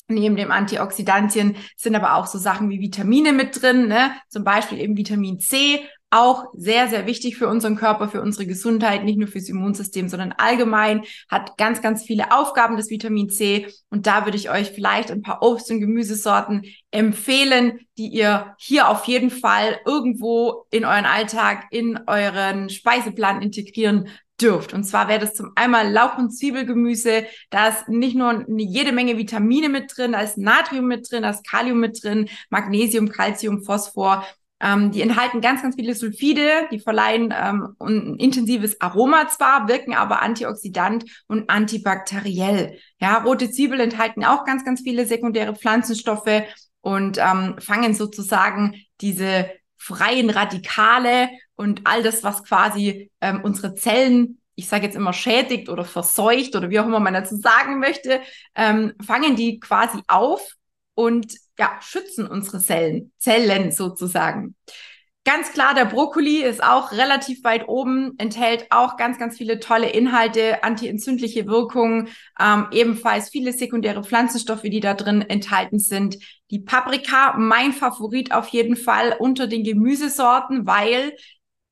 Neben 0.07 0.35
dem 0.35 0.51
Antioxidantien 0.51 1.55
sind 1.77 1.95
aber 1.95 2.15
auch 2.15 2.25
so 2.25 2.39
Sachen 2.39 2.69
wie 2.69 2.79
Vitamine 2.79 3.31
mit 3.31 3.61
drin, 3.61 3.87
ne? 3.87 4.11
zum 4.27 4.43
Beispiel 4.43 4.79
eben 4.79 4.97
Vitamin 4.97 5.39
C, 5.39 5.81
auch 6.11 6.45
sehr, 6.53 6.87
sehr 6.87 7.05
wichtig 7.05 7.37
für 7.37 7.47
unseren 7.47 7.75
Körper, 7.75 8.09
für 8.09 8.21
unsere 8.21 8.47
Gesundheit, 8.47 9.03
nicht 9.03 9.19
nur 9.19 9.27
fürs 9.27 9.49
Immunsystem, 9.49 10.09
sondern 10.09 10.33
allgemein, 10.37 11.03
hat 11.29 11.57
ganz, 11.57 11.81
ganz 11.81 12.03
viele 12.03 12.31
Aufgaben, 12.31 12.77
das 12.77 12.89
Vitamin 12.89 13.29
C. 13.29 13.67
Und 13.89 14.07
da 14.07 14.25
würde 14.25 14.37
ich 14.37 14.49
euch 14.49 14.71
vielleicht 14.71 15.11
ein 15.11 15.21
paar 15.21 15.41
Obst- 15.41 15.69
und 15.71 15.79
Gemüsesorten 15.79 16.63
empfehlen, 16.91 17.79
die 17.97 18.07
ihr 18.07 18.55
hier 18.57 18.89
auf 18.89 19.05
jeden 19.05 19.29
Fall 19.29 19.79
irgendwo 19.85 20.65
in 20.71 20.85
euren 20.85 21.05
Alltag, 21.05 21.65
in 21.71 21.99
euren 22.07 22.69
Speiseplan 22.69 23.41
integrieren 23.41 24.09
dürft. 24.41 24.73
Und 24.73 24.83
zwar 24.85 25.07
wäre 25.07 25.19
das 25.19 25.33
zum 25.33 25.51
einmal 25.55 25.91
Lauch- 25.91 26.17
und 26.17 26.31
Zwiebelgemüse. 26.31 27.25
Da 27.49 27.69
ist 27.69 27.89
nicht 27.89 28.15
nur 28.15 28.29
eine 28.29 28.63
jede 28.63 28.91
Menge 28.91 29.17
Vitamine 29.17 29.69
mit 29.69 29.95
drin, 29.95 30.13
da 30.13 30.21
ist 30.21 30.37
Natrium 30.37 30.87
mit 30.87 31.11
drin, 31.11 31.23
da 31.23 31.31
ist 31.31 31.47
Kalium 31.47 31.79
mit 31.79 32.03
drin, 32.03 32.29
Magnesium, 32.49 33.09
Calcium, 33.09 33.63
Phosphor. 33.63 34.25
Ähm, 34.61 34.91
die 34.91 35.01
enthalten 35.01 35.41
ganz, 35.41 35.61
ganz 35.61 35.75
viele 35.75 35.95
Sulfide, 35.95 36.67
die 36.71 36.79
verleihen 36.79 37.33
ähm, 37.35 37.75
ein 37.79 38.15
intensives 38.17 38.79
Aroma 38.81 39.27
zwar, 39.29 39.67
wirken 39.67 39.93
aber 39.95 40.21
antioxidant 40.21 41.05
und 41.27 41.49
antibakteriell. 41.49 42.77
Ja, 42.99 43.19
rote 43.19 43.51
Zwiebel 43.51 43.79
enthalten 43.79 44.25
auch 44.25 44.45
ganz, 44.45 44.65
ganz 44.65 44.81
viele 44.81 45.05
sekundäre 45.05 45.55
Pflanzenstoffe 45.55 46.43
und 46.81 47.17
ähm, 47.17 47.55
fangen 47.59 47.93
sozusagen 47.93 48.75
diese 49.01 49.49
freien 49.77 50.29
Radikale 50.29 51.29
und 51.55 51.81
all 51.85 52.03
das, 52.03 52.23
was 52.23 52.43
quasi 52.43 53.11
ähm, 53.21 53.41
unsere 53.43 53.75
Zellen 53.75 54.39
ich 54.59 54.67
sage 54.67 54.85
jetzt 54.85 54.95
immer 54.95 55.13
schädigt 55.13 55.69
oder 55.69 55.85
verseucht 55.85 56.53
oder 56.53 56.69
wie 56.69 56.81
auch 56.81 56.85
immer 56.85 56.99
man 56.99 57.13
dazu 57.13 57.37
sagen 57.37 57.79
möchte, 57.79 58.19
ähm, 58.55 58.93
fangen 59.01 59.37
die 59.37 59.57
quasi 59.61 60.01
auf 60.07 60.55
und 60.99 61.33
ja, 61.57 61.79
schützen 61.79 62.27
unsere 62.27 62.59
Zellen, 62.59 63.13
Zellen 63.17 63.71
sozusagen. 63.71 64.55
Ganz 65.23 65.53
klar, 65.53 65.73
der 65.73 65.85
Brokkoli 65.85 66.43
ist 66.43 66.61
auch 66.61 66.91
relativ 66.91 67.41
weit 67.45 67.69
oben, 67.69 68.15
enthält 68.17 68.67
auch 68.69 68.97
ganz, 68.97 69.17
ganz 69.17 69.37
viele 69.37 69.61
tolle 69.61 69.89
Inhalte, 69.89 70.61
antientzündliche 70.63 71.45
Wirkungen, 71.47 72.09
ähm, 72.37 72.67
ebenfalls 72.71 73.29
viele 73.29 73.53
sekundäre 73.53 74.03
Pflanzenstoffe, 74.03 74.63
die 74.63 74.81
da 74.81 74.93
drin 74.93 75.21
enthalten 75.21 75.79
sind. 75.79 76.17
Die 76.51 76.59
Paprika, 76.59 77.35
mein 77.37 77.71
Favorit 77.71 78.33
auf 78.33 78.49
jeden 78.49 78.75
Fall 78.75 79.15
unter 79.19 79.47
den 79.47 79.63
Gemüsesorten, 79.63 80.67
weil 80.67 81.13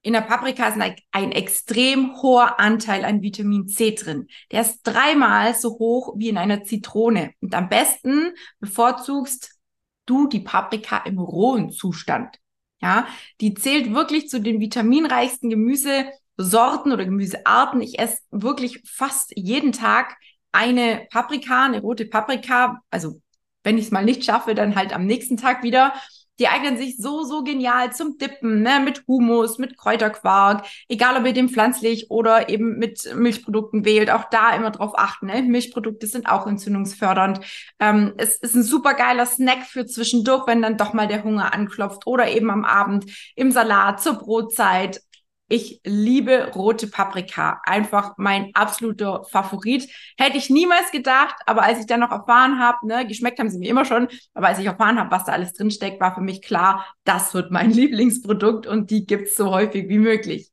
in 0.01 0.13
der 0.13 0.21
Paprika 0.21 0.67
ist 0.69 0.79
ein, 0.79 0.95
ein, 1.11 1.31
extrem 1.31 2.21
hoher 2.21 2.59
Anteil 2.59 3.03
an 3.03 3.21
Vitamin 3.21 3.67
C 3.67 3.91
drin. 3.91 4.27
Der 4.51 4.61
ist 4.61 4.81
dreimal 4.83 5.53
so 5.53 5.77
hoch 5.79 6.15
wie 6.17 6.29
in 6.29 6.37
einer 6.37 6.63
Zitrone. 6.63 7.31
Und 7.41 7.53
am 7.55 7.67
besten 7.67 8.31
bevorzugst 8.59 9.57
du 10.05 10.27
die 10.27 10.39
Paprika 10.39 10.97
im 11.05 11.19
rohen 11.19 11.71
Zustand. 11.71 12.37
Ja, 12.79 13.07
die 13.41 13.55
zählt 13.55 13.93
wirklich 13.93 14.29
zu 14.29 14.39
den 14.39 14.59
vitaminreichsten 14.59 15.49
Gemüsesorten 15.49 16.91
oder 16.91 17.05
Gemüsearten. 17.05 17.81
Ich 17.81 17.97
esse 17.97 18.19
wirklich 18.29 18.81
fast 18.85 19.33
jeden 19.35 19.71
Tag 19.71 20.15
eine 20.51 21.07
Paprika, 21.11 21.65
eine 21.65 21.81
rote 21.81 22.05
Paprika. 22.05 22.81
Also 22.91 23.19
wenn 23.63 23.77
ich 23.77 23.85
es 23.85 23.91
mal 23.91 24.05
nicht 24.05 24.23
schaffe, 24.23 24.55
dann 24.55 24.75
halt 24.75 24.93
am 24.93 25.05
nächsten 25.05 25.37
Tag 25.37 25.63
wieder. 25.63 25.93
Die 26.39 26.47
eignen 26.47 26.77
sich 26.77 26.97
so, 26.97 27.23
so 27.23 27.43
genial 27.43 27.93
zum 27.93 28.17
Dippen, 28.17 28.61
ne? 28.61 28.79
mit 28.83 29.03
Humus, 29.07 29.57
mit 29.57 29.77
Kräuterquark, 29.77 30.65
egal 30.87 31.17
ob 31.17 31.25
ihr 31.25 31.33
den 31.33 31.49
pflanzlich 31.49 32.11
oder 32.11 32.49
eben 32.49 32.77
mit 32.77 33.13
Milchprodukten 33.15 33.85
wählt, 33.85 34.11
auch 34.11 34.25
da 34.29 34.55
immer 34.55 34.71
drauf 34.71 34.93
achten. 34.95 35.27
Ne? 35.27 35.41
Milchprodukte 35.41 36.07
sind 36.07 36.27
auch 36.27 36.47
entzündungsfördernd. 36.47 37.39
Ähm, 37.79 38.13
es 38.17 38.37
ist 38.37 38.55
ein 38.55 38.63
super 38.63 38.93
geiler 38.93 39.25
Snack 39.25 39.63
für 39.63 39.85
zwischendurch, 39.85 40.47
wenn 40.47 40.61
dann 40.61 40.77
doch 40.77 40.93
mal 40.93 41.07
der 41.07 41.23
Hunger 41.23 41.53
anklopft 41.53 42.07
oder 42.07 42.29
eben 42.29 42.51
am 42.51 42.65
Abend 42.65 43.05
im 43.35 43.51
Salat 43.51 44.01
zur 44.01 44.15
Brotzeit. 44.15 45.01
Ich 45.49 45.79
liebe 45.85 46.51
rote 46.53 46.87
Paprika. 46.87 47.61
Einfach 47.63 48.15
mein 48.17 48.51
absoluter 48.53 49.23
Favorit. 49.23 49.89
Hätte 50.17 50.37
ich 50.37 50.49
niemals 50.49 50.91
gedacht, 50.91 51.35
aber 51.45 51.63
als 51.63 51.79
ich 51.79 51.85
dann 51.85 52.01
noch 52.01 52.11
erfahren 52.11 52.59
habe, 52.59 52.85
ne, 52.85 53.07
geschmeckt 53.07 53.39
haben 53.39 53.49
sie 53.49 53.57
mir 53.57 53.69
immer 53.69 53.85
schon, 53.85 54.09
aber 54.33 54.47
als 54.47 54.59
ich 54.59 54.65
erfahren 54.65 54.99
habe, 54.99 55.09
was 55.11 55.23
da 55.23 55.31
alles 55.31 55.53
drinsteckt, 55.53 56.01
war 56.01 56.13
für 56.13 56.21
mich 56.21 56.41
klar, 56.41 56.85
das 57.05 57.33
wird 57.33 57.51
mein 57.51 57.71
Lieblingsprodukt 57.71 58.67
und 58.67 58.91
die 58.91 59.05
gibt's 59.05 59.35
so 59.35 59.51
häufig 59.51 59.87
wie 59.87 59.99
möglich. 59.99 60.51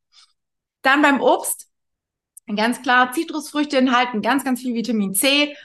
Dann 0.81 1.01
beim 1.01 1.19
Obst. 1.19 1.67
Ganz 2.55 2.81
klar, 2.81 3.11
Zitrusfrüchte 3.11 3.77
enthalten 3.77 4.21
ganz, 4.21 4.43
ganz 4.43 4.61
viel 4.61 4.75
Vitamin 4.75 5.15
C. 5.15 5.55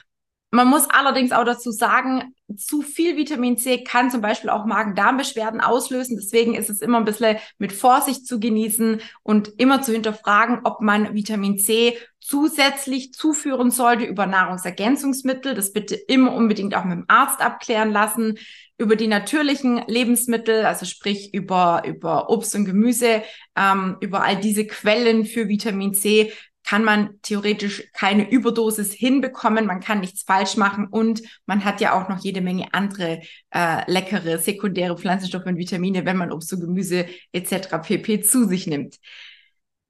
Man 0.53 0.67
muss 0.67 0.89
allerdings 0.89 1.31
auch 1.31 1.45
dazu 1.45 1.71
sagen, 1.71 2.35
zu 2.57 2.81
viel 2.81 3.15
Vitamin 3.15 3.57
C 3.57 3.85
kann 3.85 4.11
zum 4.11 4.19
Beispiel 4.19 4.49
auch 4.49 4.65
Magen-Darm-Beschwerden 4.65 5.61
auslösen. 5.61 6.17
Deswegen 6.17 6.55
ist 6.55 6.69
es 6.69 6.81
immer 6.81 6.97
ein 6.97 7.05
bisschen 7.05 7.37
mit 7.57 7.71
Vorsicht 7.71 8.27
zu 8.27 8.37
genießen 8.37 8.99
und 9.23 9.53
immer 9.57 9.81
zu 9.81 9.93
hinterfragen, 9.93 10.59
ob 10.65 10.81
man 10.81 11.13
Vitamin 11.15 11.57
C 11.57 11.97
zusätzlich 12.19 13.13
zuführen 13.13 13.71
sollte 13.71 14.03
über 14.03 14.25
Nahrungsergänzungsmittel. 14.25 15.53
Das 15.55 15.71
bitte 15.71 15.95
immer 15.95 16.33
unbedingt 16.33 16.75
auch 16.75 16.83
mit 16.83 16.97
dem 16.97 17.05
Arzt 17.07 17.41
abklären 17.41 17.91
lassen. 17.91 18.37
Über 18.77 18.97
die 18.97 19.07
natürlichen 19.07 19.83
Lebensmittel, 19.87 20.65
also 20.65 20.85
sprich 20.85 21.33
über, 21.33 21.83
über 21.85 22.29
Obst 22.29 22.55
und 22.55 22.65
Gemüse, 22.65 23.23
ähm, 23.55 23.95
über 24.01 24.23
all 24.23 24.37
diese 24.37 24.65
Quellen 24.65 25.25
für 25.25 25.47
Vitamin 25.47 25.93
C 25.93 26.33
kann 26.71 26.85
man 26.85 27.19
theoretisch 27.21 27.83
keine 27.91 28.31
Überdosis 28.31 28.93
hinbekommen, 28.93 29.65
man 29.65 29.81
kann 29.81 29.99
nichts 29.99 30.23
falsch 30.23 30.55
machen 30.55 30.87
und 30.87 31.21
man 31.45 31.65
hat 31.65 31.81
ja 31.81 31.91
auch 31.91 32.07
noch 32.07 32.23
jede 32.23 32.39
Menge 32.39 32.73
andere 32.73 33.19
äh, 33.53 33.91
leckere 33.91 34.37
sekundäre 34.37 34.97
Pflanzenstoffe 34.97 35.45
und 35.47 35.57
Vitamine, 35.57 36.05
wenn 36.05 36.15
man 36.15 36.31
Obst 36.31 36.53
und 36.53 36.61
Gemüse 36.61 37.07
etc. 37.33 37.81
pp. 37.81 38.21
zu 38.21 38.47
sich 38.47 38.67
nimmt. 38.67 38.99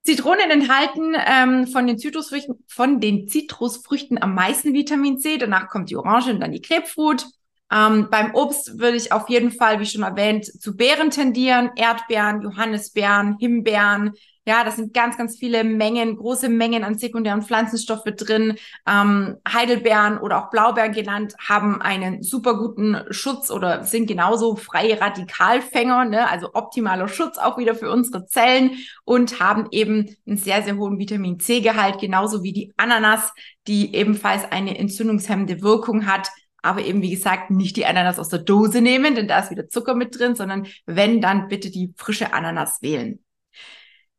Zitronen 0.01 0.50
enthalten 0.50 1.15
ähm, 1.23 1.67
von 1.67 1.85
den 1.85 2.00
Zitrusfrüchten 2.00 2.55
von 2.67 3.00
den 3.00 3.27
Zitrusfrüchten 3.27 4.19
am 4.19 4.33
meisten 4.33 4.73
Vitamin 4.73 5.19
C. 5.19 5.38
Danach 5.38 5.67
kommt 5.67 5.91
die 5.91 5.97
Orange 5.97 6.31
und 6.31 6.39
dann 6.39 6.51
die 6.51 6.63
Grapefruit. 6.63 7.27
Ähm, 7.71 8.09
beim 8.11 8.35
Obst 8.35 8.79
würde 8.79 8.97
ich 8.97 9.11
auf 9.11 9.29
jeden 9.29 9.51
Fall, 9.51 9.79
wie 9.79 9.85
schon 9.85 10.03
erwähnt, 10.03 10.45
zu 10.45 10.75
Beeren 10.75 11.09
tendieren. 11.09 11.71
Erdbeeren, 11.75 12.41
Johannisbeeren, 12.41 13.37
Himbeeren, 13.39 14.13
ja, 14.43 14.63
das 14.63 14.77
sind 14.77 14.95
ganz, 14.95 15.17
ganz 15.17 15.37
viele 15.37 15.63
Mengen, 15.63 16.17
große 16.17 16.49
Mengen 16.49 16.83
an 16.83 16.97
sekundären 16.97 17.43
Pflanzenstoffe 17.43 18.05
drin. 18.05 18.57
Ähm, 18.87 19.37
Heidelbeeren 19.47 20.17
oder 20.17 20.39
auch 20.39 20.49
Blaubeeren 20.49 20.93
genannt 20.93 21.35
haben 21.47 21.79
einen 21.79 22.23
super 22.23 22.57
guten 22.57 22.97
Schutz 23.11 23.51
oder 23.51 23.83
sind 23.83 24.07
genauso 24.07 24.55
freie 24.55 24.99
Radikalfänger, 24.99 26.05
ne? 26.05 26.27
also 26.27 26.49
optimaler 26.53 27.07
Schutz 27.07 27.37
auch 27.37 27.59
wieder 27.59 27.75
für 27.75 27.91
unsere 27.91 28.25
Zellen 28.25 28.71
und 29.03 29.39
haben 29.39 29.67
eben 29.69 30.17
einen 30.25 30.37
sehr, 30.37 30.63
sehr 30.63 30.75
hohen 30.75 30.97
Vitamin 30.97 31.39
C-Gehalt, 31.39 31.99
genauso 31.99 32.41
wie 32.41 32.53
die 32.53 32.73
Ananas, 32.77 33.33
die 33.67 33.93
ebenfalls 33.93 34.51
eine 34.51 34.75
entzündungshemmende 34.75 35.61
Wirkung 35.61 36.07
hat. 36.07 36.29
Aber 36.61 36.81
eben, 36.81 37.01
wie 37.01 37.11
gesagt, 37.11 37.49
nicht 37.49 37.75
die 37.75 37.85
Ananas 37.85 38.19
aus 38.19 38.29
der 38.29 38.39
Dose 38.39 38.81
nehmen, 38.81 39.15
denn 39.15 39.27
da 39.27 39.39
ist 39.39 39.51
wieder 39.51 39.69
Zucker 39.69 39.95
mit 39.95 40.17
drin, 40.17 40.35
sondern 40.35 40.67
wenn, 40.85 41.21
dann 41.21 41.47
bitte 41.47 41.71
die 41.71 41.93
frische 41.97 42.33
Ananas 42.33 42.81
wählen. 42.81 43.19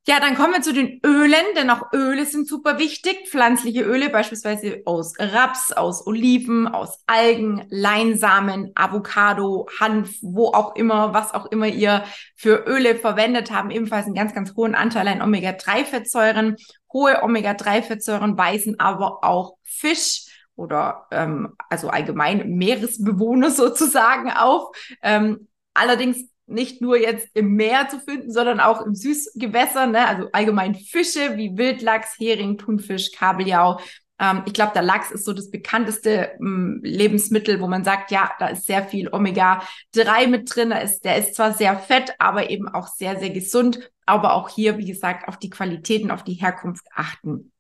Ja, 0.09 0.19
dann 0.19 0.35
kommen 0.35 0.55
wir 0.55 0.63
zu 0.63 0.73
den 0.73 0.99
Ölen, 1.07 1.45
denn 1.57 1.71
auch 1.71 1.93
Öle 1.93 2.27
sind 2.27 2.49
super 2.49 2.81
wichtig. 2.81 3.29
Pflanzliche 3.29 3.83
Öle 3.83 4.11
beispielsweise 4.11 4.83
aus 4.85 5.15
Raps, 5.21 5.71
aus 5.71 6.05
Oliven, 6.05 6.67
aus 6.67 6.99
Algen, 7.07 7.65
Leinsamen, 7.71 8.73
Avocado, 8.75 9.69
Hanf, 9.79 10.11
wo 10.21 10.49
auch 10.49 10.75
immer, 10.75 11.15
was 11.15 11.33
auch 11.33 11.47
immer 11.53 11.69
ihr 11.69 12.03
für 12.35 12.65
Öle 12.67 12.97
verwendet 12.97 13.53
haben, 13.53 13.71
ebenfalls 13.71 14.07
einen 14.07 14.17
ganz, 14.17 14.35
ganz 14.35 14.57
hohen 14.57 14.75
Anteil 14.75 15.07
an 15.07 15.23
Omega-3-Fettsäuren. 15.23 16.57
Hohe 16.93 17.23
Omega-3-Fettsäuren 17.23 18.37
weisen 18.37 18.81
aber 18.81 19.23
auch 19.23 19.55
Fisch 19.63 20.32
oder 20.57 21.07
ähm, 21.11 21.55
also 21.71 21.89
allgemein 21.89 22.57
Meeresbewohner 22.57 23.51
sozusagen 23.53 24.31
auf. 24.31 24.77
Ähm, 25.03 25.49
allerdings 25.75 26.29
nicht 26.47 26.83
nur 26.83 26.99
jetzt 26.99 27.29
im 27.35 27.55
Meer 27.55 27.89
zu 27.89 27.99
finden, 28.01 28.31
sondern 28.31 28.61
auch 28.61 28.85
im 28.85 28.95
Süßgewässer, 28.95 29.87
ne? 29.87 30.07
also 30.07 30.29
allgemein 30.33 30.75
Fische 30.75 31.37
wie 31.37 31.57
Wildlachs, 31.57 32.17
Hering, 32.19 32.59
Thunfisch, 32.59 33.13
Kabeljau. 33.13 33.81
Ähm, 34.19 34.43
ich 34.47 34.53
glaube, 34.53 34.73
der 34.75 34.83
Lachs 34.83 35.11
ist 35.11 35.25
so 35.25 35.33
das 35.33 35.51
bekannteste 35.51 36.33
ähm, 36.41 36.81
Lebensmittel, 36.83 37.61
wo 37.61 37.69
man 37.69 37.85
sagt, 37.85 38.11
ja, 38.11 38.31
da 38.39 38.49
ist 38.49 38.67
sehr 38.67 38.85
viel 38.85 39.09
Omega-3 39.13 40.27
mit 40.29 40.55
drin. 40.55 40.71
Da 40.71 40.79
ist, 40.79 41.05
der 41.05 41.17
ist 41.17 41.35
zwar 41.35 41.53
sehr 41.53 41.79
fett, 41.79 42.15
aber 42.19 42.51
eben 42.51 42.69
auch 42.69 42.89
sehr, 42.89 43.19
sehr 43.19 43.31
gesund. 43.31 43.91
Aber 44.05 44.35
auch 44.35 44.49
hier, 44.49 44.79
wie 44.79 44.87
gesagt, 44.87 45.29
auf 45.29 45.39
die 45.39 45.51
Qualitäten, 45.51 46.11
auf 46.11 46.25
die 46.25 46.35
Herkunft 46.35 46.87
achten. 46.95 47.52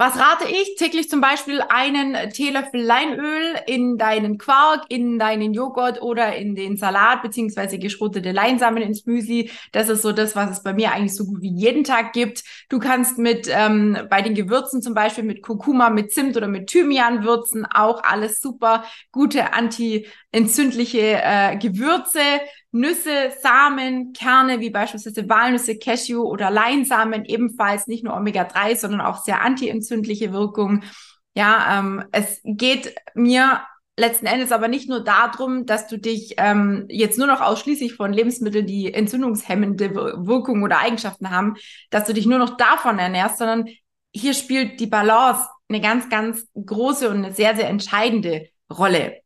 Was 0.00 0.16
rate 0.16 0.44
ich? 0.48 0.76
Täglich 0.76 1.10
zum 1.10 1.20
Beispiel 1.20 1.60
einen 1.68 2.30
Teelöffel 2.30 2.80
Leinöl 2.80 3.56
in 3.66 3.98
deinen 3.98 4.38
Quark, 4.38 4.84
in 4.88 5.18
deinen 5.18 5.52
Joghurt 5.52 6.00
oder 6.00 6.36
in 6.36 6.54
den 6.54 6.76
Salat 6.76 7.20
beziehungsweise 7.20 7.80
geschrotete 7.80 8.30
Leinsamen 8.30 8.80
ins 8.80 9.06
Müsli. 9.06 9.50
Das 9.72 9.88
ist 9.88 10.02
so 10.02 10.12
das, 10.12 10.36
was 10.36 10.52
es 10.52 10.62
bei 10.62 10.72
mir 10.72 10.92
eigentlich 10.92 11.16
so 11.16 11.24
gut 11.24 11.42
wie 11.42 11.52
jeden 11.52 11.82
Tag 11.82 12.12
gibt. 12.12 12.44
Du 12.68 12.78
kannst 12.78 13.18
mit 13.18 13.48
ähm, 13.50 13.98
bei 14.08 14.22
den 14.22 14.36
Gewürzen 14.36 14.82
zum 14.82 14.94
Beispiel 14.94 15.24
mit 15.24 15.42
Kurkuma, 15.42 15.90
mit 15.90 16.12
Zimt 16.12 16.36
oder 16.36 16.46
mit 16.46 16.68
Thymian 16.68 17.24
würzen. 17.24 17.66
Auch 17.66 18.04
alles 18.04 18.40
super 18.40 18.84
gute 19.10 19.52
anti-entzündliche 19.52 21.20
äh, 21.24 21.56
Gewürze. 21.56 22.20
Nüsse, 22.70 23.32
Samen, 23.42 24.12
Kerne 24.12 24.60
wie 24.60 24.70
beispielsweise 24.70 25.28
Walnüsse, 25.28 25.78
Cashew 25.78 26.22
oder 26.22 26.50
Leinsamen 26.50 27.24
ebenfalls 27.24 27.86
nicht 27.86 28.04
nur 28.04 28.14
Omega-3, 28.14 28.76
sondern 28.76 29.00
auch 29.00 29.22
sehr 29.22 29.42
antientzündliche 29.42 30.32
Wirkung. 30.32 30.82
Ja, 31.34 31.78
ähm, 31.78 32.04
es 32.12 32.40
geht 32.44 32.94
mir 33.14 33.62
letzten 33.98 34.26
Endes 34.26 34.52
aber 34.52 34.68
nicht 34.68 34.88
nur 34.88 35.02
darum, 35.02 35.66
dass 35.66 35.88
du 35.88 35.98
dich 35.98 36.34
ähm, 36.38 36.86
jetzt 36.88 37.18
nur 37.18 37.26
noch 37.26 37.40
ausschließlich 37.40 37.94
von 37.94 38.12
Lebensmitteln, 38.12 38.66
die 38.66 38.92
entzündungshemmende 38.94 39.94
Wirkung 39.94 40.62
oder 40.62 40.78
Eigenschaften 40.78 41.30
haben, 41.30 41.56
dass 41.90 42.06
du 42.06 42.14
dich 42.14 42.26
nur 42.26 42.38
noch 42.38 42.56
davon 42.56 42.98
ernährst, 42.98 43.38
sondern 43.38 43.66
hier 44.12 44.34
spielt 44.34 44.80
die 44.80 44.86
Balance 44.86 45.48
eine 45.68 45.80
ganz, 45.80 46.08
ganz 46.08 46.46
große 46.54 47.08
und 47.10 47.24
eine 47.24 47.34
sehr, 47.34 47.56
sehr 47.56 47.68
entscheidende 47.68 48.48
Rolle. 48.72 49.20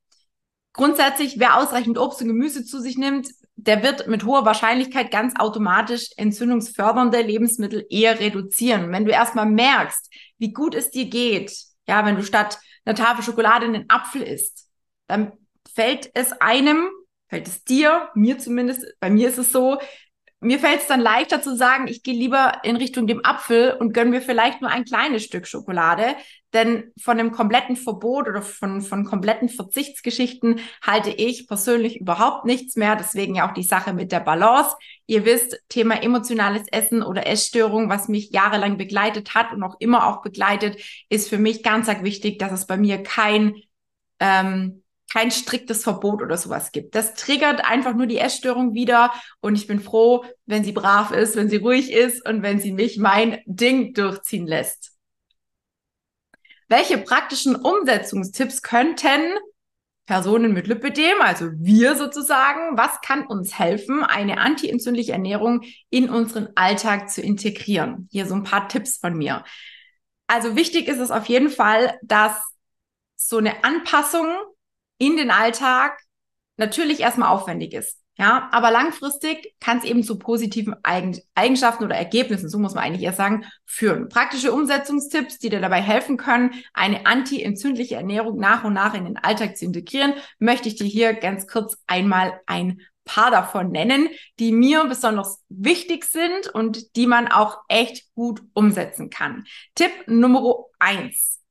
Grundsätzlich, 0.73 1.39
wer 1.39 1.59
ausreichend 1.59 1.99
Obst 1.99 2.23
und 2.23 2.29
Gemüse 2.29 2.65
zu 2.65 2.81
sich 2.81 2.97
nimmt, 2.97 3.29
der 3.57 3.83
wird 3.83 4.09
mit 4.09 4.25
hoher 4.25 4.45
Wahrscheinlichkeit 4.45 5.11
ganz 5.11 5.35
automatisch 5.39 6.09
entzündungsfördernde 6.17 7.21
Lebensmittel 7.21 7.87
eher 7.91 8.19
reduzieren. 8.19 8.91
wenn 8.91 9.05
du 9.05 9.13
erstmal 9.13 9.47
merkst, 9.47 10.11
wie 10.39 10.53
gut 10.53 10.75
es 10.75 10.91
dir 10.91 11.07
geht, 11.07 11.53
ja, 11.87 12.05
wenn 12.05 12.17
du 12.17 12.25
statt 12.25 12.59
einer 12.85 12.97
Tafel 12.97 13.23
Schokolade 13.23 13.67
einen 13.67 13.89
Apfel 13.89 14.23
isst, 14.23 14.69
dann 15.07 15.33
fällt 15.75 16.11
es 16.15 16.33
einem, 16.33 16.89
fällt 17.29 17.47
es 17.47 17.65
dir, 17.65 18.09
mir 18.15 18.39
zumindest, 18.39 18.85
bei 18.99 19.11
mir 19.11 19.29
ist 19.29 19.39
es 19.39 19.53
so, 19.53 19.79
mir 20.43 20.59
fällt 20.59 20.81
es 20.81 20.89
dann 20.89 21.01
leichter 21.01 21.41
zu 21.41 21.57
sagen, 21.57 21.87
ich 21.87 22.03
gehe 22.03 22.15
lieber 22.15 22.61
in 22.65 22.77
Richtung 22.77 23.07
dem 23.07 23.25
Apfel 23.25 23.77
und 23.79 23.95
gönne 23.95 24.11
mir 24.11 24.21
vielleicht 24.21 24.61
nur 24.61 24.71
ein 24.71 24.85
kleines 24.85 25.23
Stück 25.25 25.47
Schokolade. 25.47 26.17
Denn 26.53 26.93
von 27.01 27.19
einem 27.19 27.31
kompletten 27.31 27.77
Verbot 27.77 28.29
oder 28.29 28.43
von, 28.43 28.83
von 28.83 29.05
kompletten 29.05 29.49
Verzichtsgeschichten 29.49 30.61
halte 30.83 31.11
ich 31.11 31.47
persönlich 31.47 32.01
überhaupt 32.01 32.45
nichts 32.45 32.77
mehr. 32.77 32.97
Deswegen 32.97 33.37
ja 33.37 33.49
auch 33.49 33.55
die 33.55 33.63
Sache 33.63 33.95
mit 33.95 34.11
der 34.11 34.21
Balance. 34.21 34.77
Ihr 35.07 35.25
wisst, 35.25 35.63
Thema 35.69 36.03
emotionales 36.03 36.67
Essen 36.73 37.03
oder 37.03 37.27
Essstörung, 37.27 37.89
was 37.89 38.09
mich 38.09 38.31
jahrelang 38.33 38.77
begleitet 38.77 39.35
hat 39.35 39.53
und 39.53 39.63
auch 39.63 39.77
immer 39.79 40.09
auch 40.09 40.23
begleitet, 40.23 40.77
ist 41.09 41.29
für 41.29 41.39
mich 41.39 41.63
ganz, 41.63 41.87
ganz 41.87 42.03
wichtig, 42.03 42.39
dass 42.39 42.53
es 42.53 42.67
bei 42.67 42.77
mir 42.77 43.03
kein 43.03 43.55
ähm, 44.19 44.82
kein 45.13 45.31
striktes 45.31 45.83
Verbot 45.83 46.23
oder 46.23 46.39
sowas 46.39 46.73
gibt. 46.73 46.95
Das 46.95 47.15
triggert 47.15 47.65
einfach 47.65 47.95
nur 47.95 48.07
die 48.07 48.19
Essstörung 48.19 48.73
wieder 48.73 49.13
und 49.41 49.57
ich 49.57 49.67
bin 49.67 49.81
froh, 49.81 50.25
wenn 50.47 50.65
sie 50.65 50.73
brav 50.73 51.11
ist, 51.11 51.37
wenn 51.37 51.51
sie 51.51 51.57
ruhig 51.57 51.93
ist 51.93 52.27
und 52.27 52.43
wenn 52.43 52.61
sie 52.61 52.73
mich 52.73 52.97
mein 52.97 53.41
Ding 53.45 53.93
durchziehen 53.93 54.47
lässt. 54.47 54.93
Welche 56.69 56.97
praktischen 56.97 57.57
Umsetzungstipps 57.57 58.63
könnten 58.63 59.37
Personen 60.07 60.53
mit 60.55 60.67
Lipödem, 60.67 61.21
also 61.21 61.51
wir 61.59 61.95
sozusagen, 61.95 62.77
was 62.79 63.01
kann 63.03 63.27
uns 63.27 63.59
helfen, 63.59 64.03
eine 64.03 64.39
antientzündliche 64.39 65.13
Ernährung 65.13 65.63
in 65.91 66.09
unseren 66.09 66.49
Alltag 66.55 67.11
zu 67.11 67.21
integrieren? 67.21 68.09
Hier 68.11 68.27
so 68.27 68.35
ein 68.35 68.43
paar 68.45 68.69
Tipps 68.69 68.97
von 68.97 69.15
mir. 69.17 69.45
Also 70.27 70.57
wichtig 70.57 70.89
ist 70.89 70.99
es 70.99 71.11
auf 71.11 71.27
jeden 71.27 71.51
Fall, 71.51 71.99
dass 72.03 72.35
so 73.17 73.37
eine 73.37 73.63
Anpassung 73.63 74.27
in 75.03 75.17
den 75.17 75.31
Alltag 75.31 75.99
natürlich 76.57 77.01
erstmal 77.01 77.31
aufwendig 77.31 77.75
ist. 77.75 77.99
Ja, 78.19 78.51
aber 78.53 78.71
langfristig 78.71 79.55
kann 79.59 79.79
es 79.79 79.85
eben 79.85 80.05
zu 80.05 80.19
positiven 80.19 80.77
Eigenschaften 81.35 81.83
oder 81.83 81.97
Ergebnissen, 81.97 82.49
so 82.51 82.59
muss 82.59 82.75
man 82.75 82.85
eigentlich 82.85 83.03
eher 83.03 83.15
sagen, 83.15 83.47
führen. 83.65 84.11
Praktische 84.11 84.53
Umsetzungstipps, 84.53 85.39
die 85.39 85.49
dir 85.49 85.61
dabei 85.61 85.81
helfen 85.81 86.19
können, 86.19 86.53
eine 86.75 87.07
anti-entzündliche 87.07 87.97
Ernährung 87.97 88.39
nach 88.39 88.65
und 88.65 88.75
nach 88.75 88.95
in 88.95 89.07
den 89.07 89.17
Alltag 89.17 89.57
zu 89.57 89.65
integrieren, 89.65 90.13
möchte 90.39 90.69
ich 90.69 90.77
dir 90.77 90.87
hier 90.87 91.15
ganz 91.15 91.49
kurz 91.49 91.79
einmal 91.87 92.39
ein 92.47 92.83
paar 93.05 93.31
davon 93.31 93.71
nennen, 93.73 94.09
die 94.39 94.53
mir 94.53 94.85
besonders 94.85 95.43
wichtig 95.49 96.05
sind 96.05 96.49
und 96.49 96.95
die 96.95 97.07
man 97.07 97.29
auch 97.29 97.59
echt 97.67 98.15
gut 98.15 98.43
umsetzen 98.53 99.11
kann. 99.11 99.45
Tipp 99.75 99.91
Nummer 100.07 100.67
eins. 100.79 101.42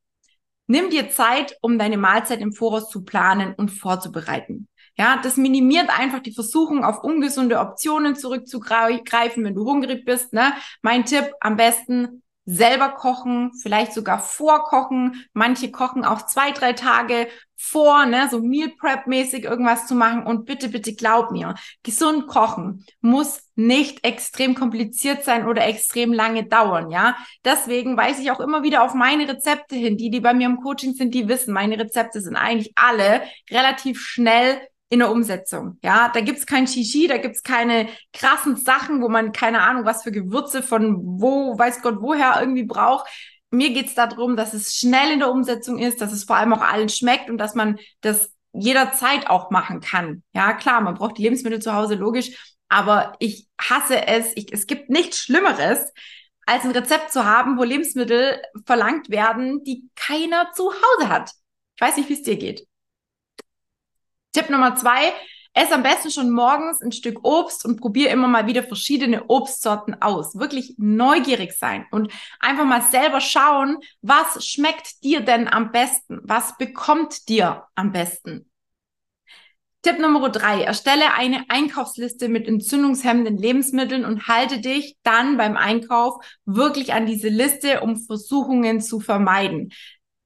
Nimm 0.71 0.89
dir 0.89 1.09
Zeit, 1.09 1.57
um 1.59 1.77
deine 1.77 1.97
Mahlzeit 1.97 2.39
im 2.39 2.53
Voraus 2.53 2.89
zu 2.89 3.03
planen 3.03 3.53
und 3.57 3.71
vorzubereiten. 3.71 4.69
Ja, 4.95 5.19
das 5.21 5.35
minimiert 5.35 5.89
einfach 5.89 6.21
die 6.21 6.31
Versuchung, 6.31 6.85
auf 6.85 7.03
ungesunde 7.03 7.59
Optionen 7.59 8.15
zurückzugreifen, 8.15 9.43
wenn 9.43 9.53
du 9.53 9.65
hungrig 9.65 10.05
bist. 10.05 10.31
Ne? 10.31 10.53
Mein 10.81 11.03
Tipp, 11.03 11.29
am 11.41 11.57
besten 11.57 12.23
selber 12.45 12.89
kochen, 12.89 13.51
vielleicht 13.61 13.93
sogar 13.93 14.19
vorkochen. 14.19 15.25
Manche 15.33 15.71
kochen 15.71 16.03
auch 16.03 16.25
zwei, 16.25 16.51
drei 16.51 16.73
Tage 16.73 17.27
vor, 17.55 18.07
ne, 18.07 18.27
so 18.31 18.41
Meal 18.41 18.69
Prep 18.79 19.05
mäßig 19.05 19.43
irgendwas 19.43 19.85
zu 19.85 19.93
machen. 19.93 20.23
Und 20.23 20.45
bitte, 20.45 20.69
bitte 20.69 20.95
glaub 20.95 21.31
mir, 21.31 21.55
gesund 21.83 22.27
kochen 22.27 22.85
muss 23.01 23.43
nicht 23.55 24.03
extrem 24.03 24.55
kompliziert 24.55 25.23
sein 25.23 25.47
oder 25.47 25.67
extrem 25.67 26.11
lange 26.11 26.45
dauern, 26.45 26.89
ja. 26.89 27.15
Deswegen 27.45 27.95
weise 27.97 28.23
ich 28.23 28.31
auch 28.31 28.39
immer 28.39 28.63
wieder 28.63 28.83
auf 28.83 28.95
meine 28.95 29.27
Rezepte 29.27 29.75
hin. 29.75 29.97
Die, 29.97 30.09
die 30.09 30.21
bei 30.21 30.33
mir 30.33 30.47
im 30.47 30.61
Coaching 30.61 30.93
sind, 30.93 31.13
die 31.13 31.27
wissen, 31.27 31.53
meine 31.53 31.77
Rezepte 31.77 32.21
sind 32.21 32.35
eigentlich 32.35 32.73
alle 32.75 33.21
relativ 33.51 34.01
schnell 34.01 34.59
in 34.91 34.99
der 34.99 35.09
Umsetzung. 35.09 35.79
Ja, 35.81 36.11
da 36.13 36.19
gibt's 36.19 36.45
kein 36.45 36.67
Shishi, 36.67 37.07
da 37.07 37.17
gibt's 37.17 37.43
keine 37.43 37.87
krassen 38.11 38.57
Sachen, 38.57 39.01
wo 39.01 39.07
man 39.07 39.31
keine 39.31 39.61
Ahnung, 39.61 39.85
was 39.85 40.03
für 40.03 40.11
Gewürze 40.11 40.61
von 40.61 40.97
wo, 41.01 41.57
weiß 41.57 41.81
Gott 41.81 42.01
woher 42.01 42.35
irgendwie 42.41 42.65
braucht. 42.65 43.07
Mir 43.51 43.71
geht's 43.71 43.95
darum, 43.95 44.35
dass 44.35 44.53
es 44.53 44.75
schnell 44.75 45.13
in 45.13 45.19
der 45.19 45.31
Umsetzung 45.31 45.79
ist, 45.79 46.01
dass 46.01 46.11
es 46.11 46.25
vor 46.25 46.35
allem 46.35 46.51
auch 46.51 46.61
allen 46.61 46.89
schmeckt 46.89 47.29
und 47.29 47.37
dass 47.37 47.55
man 47.55 47.79
das 48.01 48.33
jederzeit 48.51 49.29
auch 49.29 49.49
machen 49.49 49.79
kann. 49.79 50.23
Ja, 50.33 50.51
klar, 50.51 50.81
man 50.81 50.95
braucht 50.95 51.17
die 51.17 51.23
Lebensmittel 51.23 51.61
zu 51.61 51.73
Hause, 51.73 51.95
logisch, 51.95 52.57
aber 52.67 53.15
ich 53.19 53.47
hasse 53.61 54.07
es. 54.07 54.33
Ich, 54.35 54.51
es 54.51 54.67
gibt 54.67 54.89
nichts 54.89 55.19
Schlimmeres, 55.19 55.93
als 56.45 56.65
ein 56.65 56.71
Rezept 56.71 57.13
zu 57.13 57.23
haben, 57.23 57.57
wo 57.57 57.63
Lebensmittel 57.63 58.41
verlangt 58.65 59.09
werden, 59.09 59.63
die 59.63 59.89
keiner 59.95 60.51
zu 60.51 60.69
Hause 60.73 61.07
hat. 61.07 61.31
Ich 61.77 61.81
weiß 61.81 61.95
nicht, 61.95 62.09
wie 62.09 62.13
es 62.13 62.23
dir 62.23 62.35
geht. 62.35 62.67
Tipp 64.31 64.49
Nummer 64.49 64.75
zwei, 64.75 65.13
ess 65.53 65.71
am 65.71 65.83
besten 65.83 66.09
schon 66.09 66.29
morgens 66.29 66.81
ein 66.81 66.93
Stück 66.93 67.19
Obst 67.23 67.65
und 67.65 67.81
probier 67.81 68.11
immer 68.11 68.27
mal 68.27 68.47
wieder 68.47 68.63
verschiedene 68.63 69.25
Obstsorten 69.27 70.01
aus. 70.01 70.35
Wirklich 70.35 70.75
neugierig 70.77 71.53
sein 71.53 71.85
und 71.91 72.11
einfach 72.39 72.65
mal 72.65 72.81
selber 72.81 73.19
schauen, 73.19 73.77
was 74.01 74.45
schmeckt 74.45 75.03
dir 75.03 75.21
denn 75.21 75.49
am 75.49 75.71
besten? 75.71 76.19
Was 76.23 76.57
bekommt 76.57 77.27
dir 77.27 77.65
am 77.75 77.91
besten? 77.91 78.47
Tipp 79.81 79.99
Nummer 79.99 80.29
drei, 80.29 80.61
erstelle 80.61 81.15
eine 81.15 81.45
Einkaufsliste 81.49 82.29
mit 82.29 82.47
entzündungshemmenden 82.47 83.35
Lebensmitteln 83.37 84.05
und 84.05 84.27
halte 84.27 84.59
dich 84.59 84.95
dann 85.01 85.37
beim 85.37 85.57
Einkauf 85.57 86.23
wirklich 86.45 86.93
an 86.93 87.07
diese 87.07 87.29
Liste, 87.29 87.81
um 87.81 87.97
Versuchungen 87.97 88.79
zu 88.79 88.99
vermeiden 88.99 89.73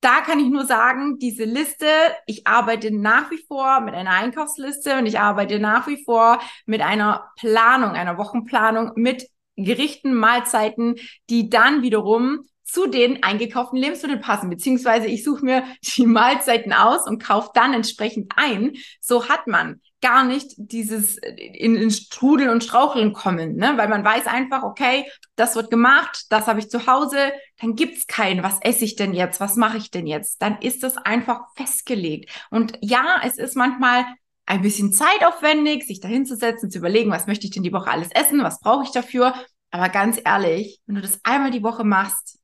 da 0.05 0.21
kann 0.21 0.39
ich 0.39 0.49
nur 0.49 0.67
sagen, 0.67 1.17
diese 1.17 1.45
Liste, 1.45 1.87
ich 2.27 2.45
arbeite 2.45 2.91
nach 2.91 3.31
wie 3.31 3.43
vor 3.47 3.81
mit 3.81 3.95
einer 3.95 4.11
Einkaufsliste 4.11 4.99
und 4.99 5.07
ich 5.07 5.19
arbeite 5.19 5.59
nach 5.59 5.87
wie 5.87 6.03
vor 6.03 6.39
mit 6.67 6.81
einer 6.81 7.31
Planung, 7.37 7.91
einer 7.93 8.19
Wochenplanung 8.19 8.91
mit 8.97 9.27
Gerichten, 9.55 10.13
Mahlzeiten, 10.13 10.97
die 11.31 11.49
dann 11.49 11.81
wiederum 11.81 12.45
zu 12.63 12.85
den 12.85 13.23
eingekauften 13.23 13.79
Lebensmitteln 13.79 14.21
passen, 14.21 14.51
beziehungsweise 14.51 15.07
ich 15.07 15.23
suche 15.23 15.43
mir 15.43 15.63
die 15.81 16.05
Mahlzeiten 16.05 16.71
aus 16.71 17.07
und 17.07 17.23
kaufe 17.23 17.49
dann 17.55 17.73
entsprechend 17.73 18.31
ein. 18.35 18.73
So 19.01 19.27
hat 19.27 19.47
man 19.47 19.81
gar 20.05 20.23
nicht 20.23 20.53
dieses 20.57 21.17
in, 21.17 21.75
in 21.75 21.89
Strudeln 21.89 22.51
und 22.51 22.63
Straucheln 22.63 23.11
kommen, 23.11 23.55
ne? 23.55 23.73
weil 23.75 23.87
man 23.87 24.05
weiß 24.05 24.27
einfach, 24.27 24.61
okay, 24.61 25.09
das 25.35 25.55
wird 25.55 25.71
gemacht, 25.71 26.27
das 26.29 26.45
habe 26.45 26.59
ich 26.59 26.69
zu 26.69 26.85
Hause, 26.85 27.33
dann 27.59 27.75
gibt's 27.75 28.05
kein, 28.05 28.43
was 28.43 28.59
esse 28.61 28.85
ich 28.85 28.95
denn 28.95 29.15
jetzt, 29.15 29.39
was 29.39 29.55
mache 29.55 29.77
ich 29.77 29.89
denn 29.89 30.05
jetzt? 30.05 30.43
Dann 30.43 30.59
ist 30.61 30.83
das 30.83 30.97
einfach 30.97 31.41
festgelegt. 31.55 32.29
Und 32.51 32.77
ja, 32.81 33.19
es 33.25 33.39
ist 33.39 33.55
manchmal 33.55 34.05
ein 34.45 34.61
bisschen 34.61 34.93
zeitaufwendig, 34.93 35.87
sich 35.87 36.01
dahinzusetzen, 36.01 36.69
zu 36.69 36.77
überlegen, 36.77 37.09
was 37.09 37.25
möchte 37.25 37.47
ich 37.47 37.51
denn 37.51 37.63
die 37.63 37.73
Woche 37.73 37.89
alles 37.89 38.11
essen, 38.11 38.43
was 38.43 38.59
brauche 38.59 38.83
ich 38.83 38.91
dafür. 38.91 39.33
Aber 39.71 39.89
ganz 39.89 40.21
ehrlich, 40.23 40.81
wenn 40.85 40.97
du 40.97 41.01
das 41.01 41.19
einmal 41.23 41.49
die 41.49 41.63
Woche 41.63 41.83
machst, 41.83 42.37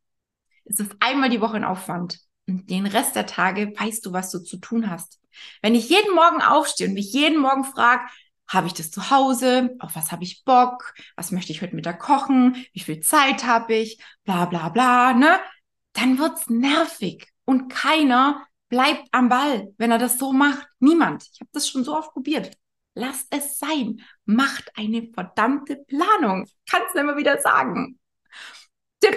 ist 0.66 0.80
es 0.80 0.90
einmal 1.00 1.30
die 1.30 1.42
Woche 1.42 1.58
ein 1.58 1.64
Aufwand. 1.64 2.22
Und 2.48 2.72
den 2.72 2.88
Rest 2.88 3.16
der 3.16 3.28
Tage 3.28 3.72
weißt 3.78 4.04
du, 4.04 4.14
was 4.14 4.32
du 4.32 4.40
zu 4.40 4.58
tun 4.58 4.90
hast. 4.90 5.21
Wenn 5.62 5.76
ich 5.76 5.90
jeden 5.90 6.14
Morgen 6.16 6.42
aufstehe 6.42 6.88
und 6.88 6.94
mich 6.94 7.14
jeden 7.14 7.40
Morgen 7.40 7.64
frage, 7.64 8.04
habe 8.48 8.68
ich 8.68 8.74
das 8.74 8.92
zu 8.92 9.10
Hause? 9.10 9.76
Auf 9.80 9.96
was 9.96 10.12
habe 10.12 10.24
ich 10.24 10.44
Bock? 10.44 10.94
Was 11.16 11.32
möchte 11.32 11.52
ich 11.54 11.62
heute 11.62 11.76
Mittag 11.76 12.00
kochen? 12.00 12.66
Wie 12.74 12.82
viel 12.82 13.00
Zeit 13.00 13.46
habe 13.46 13.76
ich? 13.76 13.98
Bla 14.26 14.46
bla 14.46 14.70
bla, 14.70 15.14
ne? 15.14 15.40
Dann 15.94 16.18
wird's 16.20 16.50
nervig 16.50 17.28
und 17.46 17.70
keiner 17.70 18.46
bleibt 18.68 19.08
am 19.12 19.30
Ball, 19.30 19.74
wenn 19.78 19.92
er 19.92 19.98
das 19.98 20.18
so 20.18 20.34
macht. 20.34 20.68
Niemand. 20.80 21.26
Ich 21.34 21.40
habe 21.40 21.50
das 21.54 21.70
schon 21.70 21.84
so 21.84 21.96
oft 21.96 22.12
probiert. 22.14 22.52
Lasst 22.94 23.28
es 23.30 23.58
sein. 23.58 24.02
Macht 24.26 24.70
eine 24.76 25.10
verdammte 25.14 25.78
Planung. 25.88 26.46
Kannst 26.70 26.96
du 26.96 27.00
immer 27.00 27.16
wieder 27.18 27.40
sagen. 27.40 28.00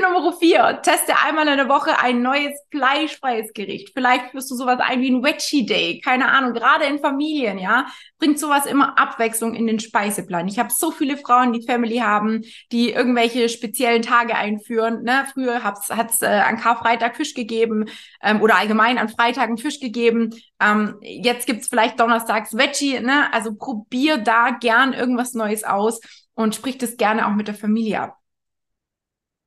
Nummer 0.04 0.32
vier, 0.32 0.80
teste 0.82 1.14
einmal 1.24 1.48
in 1.48 1.56
der 1.56 1.68
Woche 1.68 1.98
ein 1.98 2.22
neues 2.22 2.52
fleischfreies 2.70 3.52
Gericht. 3.54 3.90
Vielleicht 3.94 4.30
führst 4.30 4.50
du 4.50 4.54
sowas 4.54 4.78
ein 4.80 5.00
wie 5.00 5.10
ein 5.10 5.24
Veggie 5.24 5.66
Day, 5.66 6.00
keine 6.00 6.30
Ahnung, 6.30 6.52
gerade 6.52 6.84
in 6.84 6.98
Familien, 6.98 7.58
ja, 7.58 7.86
bringt 8.18 8.38
sowas 8.38 8.66
immer 8.66 8.98
Abwechslung 8.98 9.54
in 9.54 9.66
den 9.66 9.80
Speiseplan. 9.80 10.48
Ich 10.48 10.58
habe 10.58 10.70
so 10.70 10.90
viele 10.90 11.16
Frauen, 11.16 11.52
die 11.52 11.66
Family 11.66 11.98
haben, 11.98 12.42
die 12.72 12.90
irgendwelche 12.90 13.48
speziellen 13.48 14.02
Tage 14.02 14.34
einführen. 14.34 15.02
Ne? 15.02 15.26
Früher 15.32 15.62
hat 15.62 15.78
es 16.10 16.22
äh, 16.22 16.26
an 16.26 16.58
Karfreitag 16.58 17.16
Fisch 17.16 17.34
gegeben 17.34 17.86
ähm, 18.22 18.42
oder 18.42 18.56
allgemein 18.56 18.98
an 18.98 19.08
Freitagen 19.08 19.58
Fisch 19.58 19.80
gegeben. 19.80 20.30
Ähm, 20.60 20.96
jetzt 21.00 21.46
gibt's 21.46 21.68
vielleicht 21.68 21.98
donnerstags 21.98 22.56
Veggie, 22.56 23.00
ne? 23.00 23.32
Also 23.32 23.54
probier 23.54 24.18
da 24.18 24.50
gern 24.50 24.92
irgendwas 24.92 25.34
Neues 25.34 25.64
aus 25.64 26.00
und 26.34 26.54
sprich 26.54 26.78
das 26.78 26.96
gerne 26.96 27.26
auch 27.26 27.34
mit 27.34 27.48
der 27.48 27.54
Familie 27.54 28.00
ab. 28.00 28.18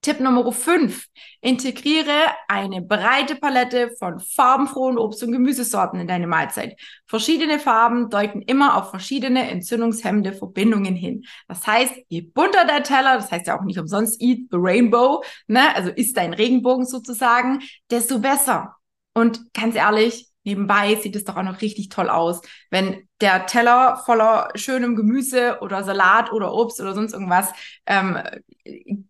Tipp 0.07 0.21
Nummer 0.21 0.49
5. 0.49 1.05
Integriere 1.41 2.13
eine 2.47 2.81
breite 2.81 3.35
Palette 3.35 3.91
von 3.99 4.21
farbenfrohen 4.21 4.97
Obst- 4.97 5.21
und 5.21 5.33
Gemüsesorten 5.33 5.99
in 5.99 6.07
deine 6.07 6.27
Mahlzeit. 6.27 6.79
Verschiedene 7.07 7.59
Farben 7.59 8.09
deuten 8.09 8.41
immer 8.41 8.77
auf 8.77 8.89
verschiedene 8.89 9.51
entzündungshemmende 9.51 10.31
Verbindungen 10.31 10.95
hin. 10.95 11.25
Das 11.49 11.67
heißt, 11.67 11.93
je 12.07 12.21
bunter 12.21 12.63
der 12.63 12.83
Teller, 12.83 13.17
das 13.17 13.29
heißt 13.29 13.47
ja 13.47 13.59
auch 13.59 13.65
nicht 13.65 13.79
umsonst 13.79 14.21
Eat 14.21 14.47
the 14.49 14.57
Rainbow, 14.57 15.25
ne? 15.47 15.75
also 15.75 15.89
ist 15.89 16.15
dein 16.15 16.33
Regenbogen 16.33 16.85
sozusagen, 16.85 17.59
desto 17.91 18.19
besser. 18.19 18.77
Und 19.13 19.53
ganz 19.53 19.75
ehrlich, 19.75 20.26
nebenbei 20.47 20.95
sieht 20.95 21.15
es 21.15 21.25
doch 21.25 21.36
auch 21.36 21.43
noch 21.43 21.62
richtig 21.62 21.89
toll 21.89 22.10
aus, 22.10 22.41
wenn 22.71 23.07
der 23.21 23.45
Teller 23.45 24.01
voller 24.05 24.49
schönem 24.55 24.95
Gemüse 24.95 25.60
oder 25.62 25.83
Salat 25.83 26.31
oder 26.31 26.53
Obst 26.53 26.79
oder 26.81 26.95
sonst 26.95 27.13
irgendwas 27.13 27.49
ähm, 27.86 28.17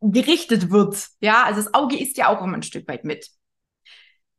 gerichtet 0.02 0.72
wird. 0.72 1.08
Ja, 1.22 1.44
also 1.44 1.62
das 1.62 1.74
Auge 1.74 1.98
isst 1.98 2.18
ja 2.18 2.28
auch 2.28 2.42
immer 2.44 2.58
ein 2.58 2.64
Stück 2.64 2.88
weit 2.88 3.06
mit. 3.06 3.30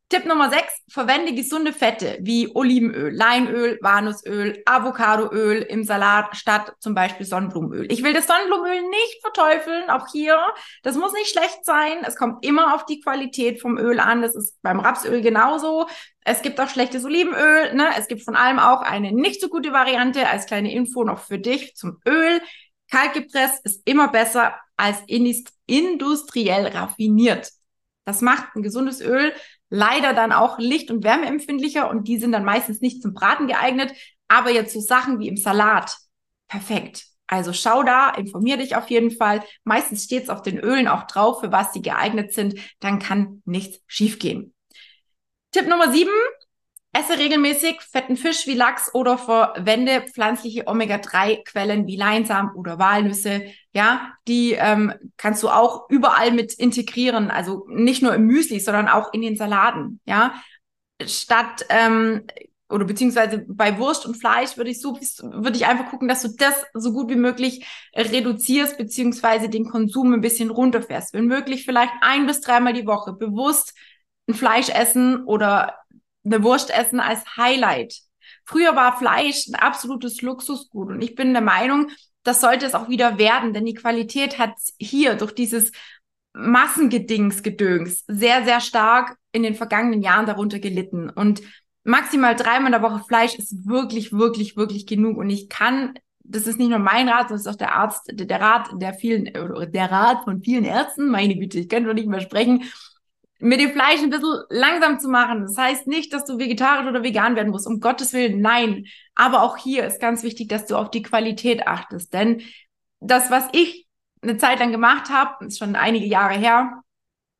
Tipp 0.09 0.25
Nummer 0.25 0.49
6, 0.49 0.63
verwende 0.89 1.35
gesunde 1.35 1.71
Fette 1.71 2.17
wie 2.21 2.49
Olivenöl, 2.55 3.13
Leinöl, 3.13 3.77
Walnussöl, 3.79 4.59
Avocadoöl 4.65 5.61
im 5.61 5.83
Salat 5.83 6.35
statt 6.35 6.73
zum 6.79 6.95
Beispiel 6.95 7.27
Sonnenblumenöl. 7.27 7.91
Ich 7.91 8.01
will 8.01 8.13
das 8.13 8.25
Sonnenblumenöl 8.25 8.89
nicht 8.89 9.21
verteufeln, 9.21 9.87
auch 9.91 10.07
hier. 10.11 10.39
Das 10.81 10.95
muss 10.95 11.13
nicht 11.13 11.29
schlecht 11.29 11.63
sein. 11.63 11.99
Es 12.07 12.15
kommt 12.15 12.43
immer 12.43 12.73
auf 12.73 12.87
die 12.87 13.01
Qualität 13.01 13.61
vom 13.61 13.77
Öl 13.77 13.99
an. 13.99 14.23
Das 14.23 14.35
ist 14.35 14.59
beim 14.63 14.79
Rapsöl 14.79 15.21
genauso. 15.21 15.87
Es 16.21 16.41
gibt 16.41 16.59
auch 16.59 16.69
schlechtes 16.69 17.05
Olivenöl. 17.05 17.75
Ne? 17.75 17.89
Es 17.95 18.07
gibt 18.07 18.23
von 18.23 18.35
allem 18.35 18.57
auch 18.57 18.81
eine 18.81 19.11
nicht 19.11 19.39
so 19.39 19.47
gute 19.47 19.73
Variante 19.73 20.27
als 20.27 20.47
kleine 20.47 20.73
Info 20.73 21.03
noch 21.03 21.19
für 21.19 21.37
dich 21.37 21.75
zum 21.75 22.01
Öl. 22.07 22.41
Kaltgepresst 22.89 23.63
ist 23.63 23.87
immer 23.87 24.07
besser 24.07 24.55
als 24.75 25.03
industriell 25.67 26.65
raffiniert. 26.65 27.51
Das 28.05 28.21
macht 28.21 28.55
ein 28.55 28.63
gesundes 28.63 29.01
Öl 29.01 29.33
leider 29.69 30.13
dann 30.13 30.31
auch 30.31 30.59
licht- 30.59 30.91
und 30.91 31.03
wärmeempfindlicher 31.03 31.89
und 31.89 32.07
die 32.07 32.17
sind 32.17 32.31
dann 32.31 32.45
meistens 32.45 32.81
nicht 32.81 33.01
zum 33.01 33.13
Braten 33.13 33.47
geeignet. 33.47 33.93
Aber 34.27 34.51
jetzt 34.51 34.73
so 34.73 34.79
Sachen 34.79 35.19
wie 35.19 35.27
im 35.27 35.37
Salat, 35.37 35.95
perfekt. 36.47 37.05
Also 37.27 37.53
schau 37.53 37.83
da, 37.83 38.09
informier 38.09 38.57
dich 38.57 38.75
auf 38.75 38.89
jeden 38.89 39.11
Fall. 39.11 39.43
Meistens 39.63 40.03
steht 40.03 40.23
es 40.23 40.29
auf 40.29 40.41
den 40.41 40.59
Ölen 40.59 40.87
auch 40.87 41.03
drauf, 41.03 41.41
für 41.41 41.51
was 41.51 41.73
sie 41.73 41.81
geeignet 41.81 42.33
sind. 42.33 42.55
Dann 42.79 42.97
kann 42.97 43.43
nichts 43.45 43.81
schiefgehen. 43.85 44.53
Tipp 45.51 45.67
Nummer 45.67 45.91
sieben, 45.91 46.11
Esse 46.91 47.19
regelmäßig 47.19 47.81
fetten 47.81 48.17
Fisch 48.17 48.47
wie 48.47 48.55
Lachs 48.55 48.93
oder 48.95 49.19
verwende 49.19 50.01
pflanzliche 50.11 50.65
Omega-3-Quellen 50.65 51.85
wie 51.85 51.95
Leinsamen 51.95 52.55
oder 52.55 52.79
Walnüsse. 52.79 53.43
Ja, 53.73 54.13
die 54.27 54.53
ähm, 54.53 54.93
kannst 55.15 55.43
du 55.43 55.49
auch 55.49 55.87
überall 55.89 56.31
mit 56.31 56.53
integrieren. 56.53 57.29
Also 57.29 57.67
nicht 57.69 58.01
nur 58.01 58.15
im 58.15 58.25
Müsli, 58.25 58.59
sondern 58.59 58.87
auch 58.87 59.13
in 59.13 59.21
den 59.21 59.37
Salaten. 59.37 59.99
Ja, 60.05 60.33
statt 61.05 61.63
ähm, 61.69 62.25
oder 62.69 62.85
beziehungsweise 62.85 63.45
bei 63.47 63.77
Wurst 63.79 64.05
und 64.05 64.15
Fleisch 64.15 64.57
würde 64.57 64.69
ich 64.69 64.81
so 64.81 64.93
würde 64.93 65.57
ich 65.57 65.65
einfach 65.65 65.89
gucken, 65.89 66.07
dass 66.07 66.21
du 66.21 66.29
das 66.37 66.53
so 66.73 66.93
gut 66.93 67.09
wie 67.09 67.15
möglich 67.15 67.65
reduzierst 67.95 68.77
beziehungsweise 68.77 69.49
den 69.49 69.69
Konsum 69.69 70.13
ein 70.13 70.21
bisschen 70.21 70.51
runterfährst. 70.51 71.13
Wenn 71.13 71.25
möglich 71.25 71.65
vielleicht 71.65 71.93
ein 72.01 72.27
bis 72.27 72.41
dreimal 72.41 72.73
die 72.73 72.85
Woche 72.85 73.13
bewusst 73.13 73.73
ein 74.27 74.35
Fleisch 74.35 74.69
essen 74.69 75.23
oder 75.25 75.75
eine 76.31 76.43
Wurst 76.43 76.69
essen 76.69 76.99
als 76.99 77.37
Highlight. 77.37 77.95
Früher 78.45 78.75
war 78.75 78.97
Fleisch 78.97 79.47
ein 79.47 79.55
absolutes 79.55 80.21
Luxusgut 80.21 80.89
und 80.89 81.01
ich 81.01 81.15
bin 81.15 81.33
der 81.33 81.41
Meinung, 81.41 81.91
das 82.23 82.41
sollte 82.41 82.65
es 82.65 82.75
auch 82.75 82.89
wieder 82.89 83.17
werden, 83.17 83.53
denn 83.53 83.65
die 83.65 83.73
Qualität 83.73 84.37
hat 84.37 84.53
hier 84.77 85.15
durch 85.15 85.33
dieses 85.33 85.71
Massengedingsgedöns 86.33 88.05
sehr, 88.07 88.43
sehr 88.43 88.61
stark 88.61 89.17
in 89.31 89.43
den 89.43 89.55
vergangenen 89.55 90.01
Jahren 90.01 90.25
darunter 90.25 90.59
gelitten. 90.59 91.09
Und 91.09 91.41
maximal 91.83 92.35
dreimal 92.35 92.67
in 92.67 92.71
der 92.71 92.81
Woche 92.81 93.03
Fleisch 93.07 93.35
ist 93.35 93.67
wirklich, 93.67 94.13
wirklich, 94.13 94.55
wirklich 94.55 94.85
genug. 94.85 95.17
Und 95.17 95.29
ich 95.29 95.49
kann, 95.49 95.93
das 96.23 96.47
ist 96.47 96.59
nicht 96.59 96.69
nur 96.69 96.79
mein 96.79 97.09
Rat, 97.09 97.29
sondern 97.29 97.39
ist 97.39 97.47
auch 97.47 97.55
der 97.55 97.75
Arzt, 97.75 98.11
der 98.11 98.41
Rat 98.41 98.69
der 98.73 98.93
vielen, 98.93 99.25
der 99.25 99.91
Rat 99.91 100.23
von 100.23 100.41
vielen 100.41 100.65
Ärzten, 100.65 101.09
meine 101.09 101.35
Güte, 101.35 101.59
ich 101.59 101.69
kann 101.69 101.85
doch 101.85 101.93
nicht 101.93 102.07
mehr 102.07 102.21
sprechen, 102.21 102.63
mit 103.39 103.59
dem 103.59 103.71
Fleisch 103.71 104.01
ein 104.01 104.09
bisschen 104.09 104.43
langsam 104.49 104.99
zu 104.99 105.09
machen. 105.09 105.41
Das 105.41 105.57
heißt 105.57 105.87
nicht, 105.87 106.13
dass 106.13 106.25
du 106.25 106.37
vegetarisch 106.37 106.87
oder 106.87 107.03
vegan 107.03 107.35
werden 107.35 107.51
musst. 107.51 107.67
Um 107.67 107.79
Gottes 107.79 108.13
Willen, 108.13 108.41
nein. 108.41 108.85
Aber 109.15 109.43
auch 109.43 109.57
hier 109.57 109.85
ist 109.85 110.01
ganz 110.01 110.23
wichtig, 110.23 110.49
dass 110.49 110.65
du 110.65 110.75
auf 110.75 110.91
die 110.91 111.01
Qualität 111.01 111.65
achtest. 111.65 112.13
Denn 112.13 112.41
das, 112.99 113.31
was 113.31 113.47
ich 113.53 113.87
eine 114.21 114.37
Zeit 114.37 114.59
lang 114.59 114.71
gemacht 114.71 115.09
habe, 115.09 115.45
ist 115.45 115.57
schon 115.57 115.75
einige 115.75 116.05
Jahre 116.05 116.37
her, 116.37 116.81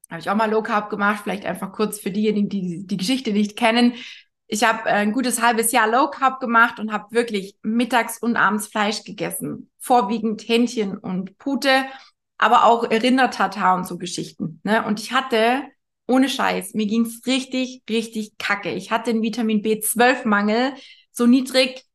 habe 0.09 0.21
ich 0.21 0.29
auch 0.29 0.35
mal 0.35 0.49
Low 0.49 0.63
Carb 0.63 0.89
gemacht, 0.89 1.21
vielleicht 1.23 1.45
einfach 1.45 1.71
kurz 1.71 1.99
für 1.99 2.11
diejenigen, 2.11 2.49
die 2.49 2.87
die 2.87 2.97
Geschichte 2.97 3.31
nicht 3.31 3.57
kennen. 3.57 3.93
Ich 4.47 4.63
habe 4.63 4.85
ein 4.85 5.11
gutes 5.11 5.41
halbes 5.41 5.71
Jahr 5.71 5.87
Low 5.87 6.09
Carb 6.09 6.39
gemacht 6.39 6.79
und 6.79 6.91
habe 6.91 7.13
wirklich 7.13 7.55
mittags 7.61 8.17
und 8.17 8.35
abends 8.35 8.67
Fleisch 8.67 9.03
gegessen. 9.03 9.69
Vorwiegend 9.77 10.41
Hähnchen 10.47 10.97
und 10.97 11.37
Pute, 11.37 11.85
aber 12.39 12.65
auch 12.65 12.89
Rindertatar 12.89 13.75
und 13.75 13.85
so 13.85 13.97
Geschichten. 13.97 14.61
Ne? 14.63 14.83
Und 14.85 14.99
ich 14.99 15.11
hatte 15.11 15.63
ohne 16.09 16.27
Scheiß, 16.27 16.73
mir 16.73 16.87
ging's 16.87 17.21
richtig, 17.27 17.83
richtig 17.89 18.37
kacke. 18.37 18.71
Ich 18.71 18.91
hatte 18.91 19.11
einen 19.11 19.21
Vitamin 19.21 19.61
B12-Mangel. 19.61 20.73
So 21.11 21.27
niedrig 21.27 21.85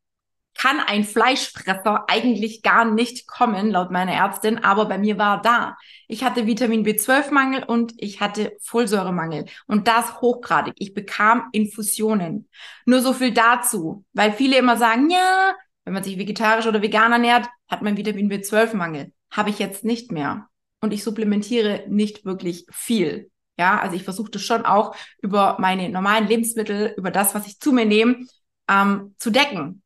kann 0.56 0.78
ein 0.78 1.02
Fleischfresser 1.02 2.04
eigentlich 2.08 2.62
gar 2.62 2.84
nicht 2.84 3.26
kommen, 3.26 3.70
laut 3.70 3.90
meiner 3.90 4.12
Ärztin, 4.12 4.62
aber 4.62 4.86
bei 4.86 4.98
mir 4.98 5.18
war 5.18 5.42
da. 5.42 5.76
Ich 6.06 6.22
hatte 6.22 6.46
Vitamin 6.46 6.86
B12-Mangel 6.86 7.64
und 7.64 7.92
ich 7.96 8.20
hatte 8.20 8.56
Folsäuremangel 8.60 9.46
und 9.66 9.88
das 9.88 10.20
hochgradig. 10.20 10.74
Ich 10.78 10.94
bekam 10.94 11.48
Infusionen. 11.50 12.48
Nur 12.86 13.00
so 13.00 13.12
viel 13.12 13.32
dazu, 13.32 14.04
weil 14.12 14.32
viele 14.32 14.56
immer 14.56 14.76
sagen, 14.76 15.10
ja, 15.10 15.54
wenn 15.84 15.92
man 15.92 16.04
sich 16.04 16.18
vegetarisch 16.18 16.66
oder 16.66 16.82
vegan 16.82 17.10
ernährt, 17.10 17.48
hat 17.68 17.82
man 17.82 17.96
Vitamin 17.96 18.30
B12-Mangel. 18.30 19.12
Habe 19.32 19.50
ich 19.50 19.58
jetzt 19.58 19.84
nicht 19.84 20.12
mehr. 20.12 20.48
Und 20.80 20.92
ich 20.92 21.02
supplementiere 21.02 21.84
nicht 21.88 22.24
wirklich 22.24 22.66
viel. 22.70 23.30
Ja, 23.56 23.78
also 23.78 23.94
ich 23.94 24.02
versuche 24.02 24.30
das 24.30 24.42
schon 24.42 24.66
auch 24.66 24.96
über 25.22 25.56
meine 25.60 25.88
normalen 25.88 26.26
Lebensmittel, 26.26 26.94
über 26.96 27.10
das, 27.10 27.34
was 27.34 27.46
ich 27.46 27.60
zu 27.60 27.72
mir 27.72 27.86
nehme, 27.86 28.26
ähm, 28.68 29.14
zu 29.18 29.30
decken. 29.30 29.82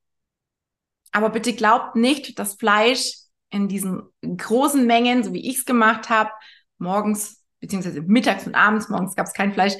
Aber 1.13 1.31
bitte 1.31 1.53
glaubt 1.53 1.97
nicht, 1.97 2.39
dass 2.39 2.55
Fleisch 2.55 3.13
in 3.51 3.69
diesen 3.69 4.03
großen 4.23 4.87
Mengen, 4.87 5.23
so 5.23 5.33
wie 5.33 5.49
ich 5.49 5.59
es 5.59 5.65
gemacht 5.65 6.09
habe, 6.11 6.31
morgens 6.79 7.43
beziehungsweise 7.61 8.03
mittags 8.03 8.47
und 8.47 8.55
abends, 8.55 8.89
morgens 8.89 9.17
gab 9.17 9.27
es 9.27 9.33
kein 9.33 9.53
Fleisch, 9.53 9.75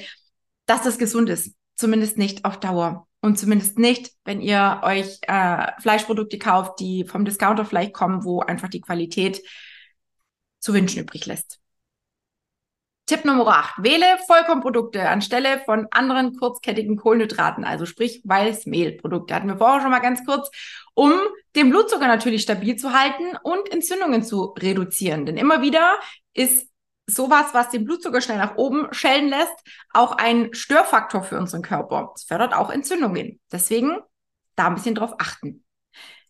dass 0.65 0.83
das 0.83 0.97
gesund 0.97 1.29
ist. 1.29 1.55
Zumindest 1.75 2.17
nicht 2.17 2.45
auf 2.45 2.59
Dauer. 2.59 3.07
Und 3.21 3.37
zumindest 3.37 3.77
nicht, 3.77 4.11
wenn 4.23 4.41
ihr 4.41 4.81
euch 4.83 5.19
äh, 5.23 5.71
Fleischprodukte 5.81 6.37
kauft, 6.37 6.79
die 6.79 7.05
vom 7.05 7.25
Discounter 7.25 7.65
vielleicht 7.65 7.93
kommen, 7.93 8.23
wo 8.23 8.41
einfach 8.41 8.69
die 8.69 8.81
Qualität 8.81 9.41
zu 10.59 10.73
wünschen 10.73 11.01
übrig 11.01 11.25
lässt. 11.25 11.59
Tipp 13.09 13.25
Nummer 13.25 13.47
8. 13.47 13.81
Wähle 13.81 14.05
Vollkornprodukte 14.27 15.09
anstelle 15.09 15.61
von 15.65 15.87
anderen 15.89 16.37
kurzkettigen 16.37 16.95
Kohlenhydraten, 16.95 17.63
also 17.63 17.87
sprich 17.87 18.21
Weißmehlprodukte. 18.23 19.33
Hatten 19.33 19.47
wir 19.47 19.57
vorher 19.57 19.81
schon 19.81 19.89
mal 19.89 19.97
ganz 19.97 20.23
kurz, 20.27 20.51
um 20.93 21.13
den 21.55 21.71
Blutzucker 21.71 22.05
natürlich 22.05 22.43
stabil 22.43 22.75
zu 22.75 22.93
halten 22.93 23.35
und 23.41 23.67
Entzündungen 23.73 24.21
zu 24.21 24.53
reduzieren. 24.59 25.25
Denn 25.25 25.37
immer 25.37 25.63
wieder 25.63 25.97
ist 26.35 26.69
sowas, 27.07 27.47
was 27.53 27.71
den 27.71 27.83
Blutzucker 27.83 28.21
schnell 28.21 28.37
nach 28.37 28.57
oben 28.57 28.93
schellen 28.93 29.29
lässt, 29.29 29.57
auch 29.91 30.11
ein 30.11 30.53
Störfaktor 30.53 31.23
für 31.23 31.39
unseren 31.39 31.63
Körper. 31.63 32.13
Es 32.15 32.25
fördert 32.25 32.53
auch 32.53 32.69
Entzündungen. 32.69 33.39
Deswegen 33.51 33.97
da 34.55 34.67
ein 34.67 34.75
bisschen 34.75 34.93
drauf 34.93 35.15
achten. 35.17 35.65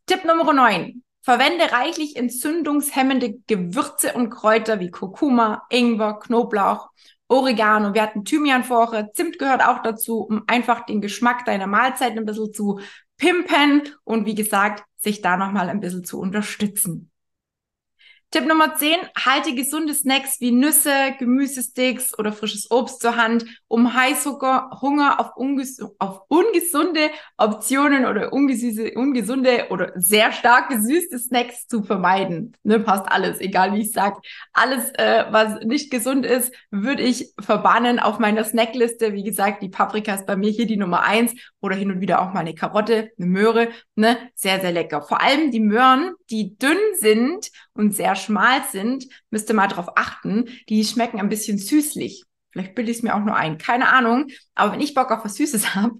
Tipp 0.05 0.23
Nummer 0.23 0.53
9. 0.53 1.03
Verwende 1.21 1.71
reichlich 1.71 2.15
entzündungshemmende 2.15 3.35
Gewürze 3.47 4.13
und 4.13 4.29
Kräuter 4.29 4.79
wie 4.79 4.89
Kurkuma, 4.89 5.63
Ingwer, 5.69 6.19
Knoblauch, 6.19 6.89
Oregano. 7.27 7.93
Wir 7.93 8.01
hatten 8.01 8.25
Thymian 8.25 8.63
vorher. 8.63 9.11
Zimt 9.13 9.37
gehört 9.37 9.63
auch 9.63 9.81
dazu, 9.83 10.21
um 10.21 10.43
einfach 10.47 10.85
den 10.85 11.01
Geschmack 11.01 11.45
deiner 11.45 11.67
Mahlzeit 11.67 12.17
ein 12.17 12.25
bisschen 12.25 12.53
zu 12.53 12.79
pimpen 13.17 13.83
und 14.03 14.25
wie 14.25 14.35
gesagt, 14.35 14.83
sich 14.97 15.21
da 15.21 15.37
nochmal 15.37 15.69
ein 15.69 15.79
bisschen 15.79 16.03
zu 16.03 16.19
unterstützen. 16.19 17.08
Tipp 18.31 18.45
Nummer 18.45 18.75
10, 18.75 18.95
halte 19.17 19.55
gesunde 19.55 19.95
Snacks 19.95 20.39
wie 20.39 20.51
Nüsse, 20.51 21.15
Gemüsesticks 21.17 22.15
oder 22.19 22.31
frisches 22.31 22.69
Obst 22.69 23.01
zur 23.01 23.17
Hand, 23.17 23.43
um 23.67 23.95
Heißhunger 23.95 24.69
Hunger 24.81 25.19
auf, 25.19 25.35
unges 25.35 25.81
auf 25.97 26.21
ungesunde 26.27 27.09
Optionen 27.37 28.05
oder 28.05 28.31
ungesüße, 28.31 28.91
ungesunde 28.93 29.69
oder 29.71 29.93
sehr 29.95 30.31
stark 30.31 30.69
gesüßte 30.69 31.17
Snacks 31.17 31.65
zu 31.65 31.81
vermeiden. 31.81 32.55
Ne, 32.61 32.79
passt 32.79 33.11
alles, 33.11 33.39
egal 33.41 33.73
wie 33.73 33.81
ich 33.81 33.93
sag. 33.93 34.19
Alles, 34.53 34.91
äh, 34.91 35.25
was 35.31 35.61
nicht 35.65 35.89
gesund 35.89 36.23
ist, 36.23 36.53
würde 36.69 37.01
ich 37.01 37.33
verbannen 37.39 37.97
auf 37.97 38.19
meiner 38.19 38.43
Snackliste. 38.43 39.13
Wie 39.13 39.23
gesagt, 39.23 39.63
die 39.63 39.69
Paprika 39.69 40.13
ist 40.13 40.27
bei 40.27 40.35
mir 40.35 40.51
hier 40.51 40.67
die 40.67 40.77
Nummer 40.77 41.01
eins 41.01 41.33
oder 41.61 41.75
hin 41.75 41.91
und 41.91 42.01
wieder 42.01 42.21
auch 42.21 42.33
mal 42.33 42.41
eine 42.41 42.55
Karotte, 42.55 43.11
eine 43.17 43.27
Möhre. 43.27 43.69
Ne, 43.95 44.17
sehr, 44.35 44.59
sehr 44.61 44.71
lecker. 44.71 45.01
Vor 45.01 45.21
allem 45.21 45.51
die 45.51 45.59
Möhren, 45.59 46.13
die 46.29 46.57
dünn 46.57 46.77
sind 46.97 47.49
und 47.73 47.95
sehr 47.95 48.15
schmal 48.15 48.63
sind, 48.71 49.07
müsst 49.29 49.49
ihr 49.49 49.55
mal 49.55 49.67
darauf 49.67 49.89
achten. 49.95 50.45
Die 50.69 50.83
schmecken 50.83 51.19
ein 51.19 51.29
bisschen 51.29 51.57
süßlich. 51.57 52.25
Vielleicht 52.51 52.75
bilde 52.75 52.91
ich 52.91 52.97
es 52.97 53.03
mir 53.03 53.15
auch 53.15 53.23
nur 53.23 53.35
ein. 53.35 53.57
Keine 53.57 53.89
Ahnung. 53.89 54.27
Aber 54.55 54.73
wenn 54.73 54.81
ich 54.81 54.93
Bock 54.93 55.11
auf 55.11 55.23
was 55.23 55.35
Süßes 55.35 55.75
habe, 55.75 55.95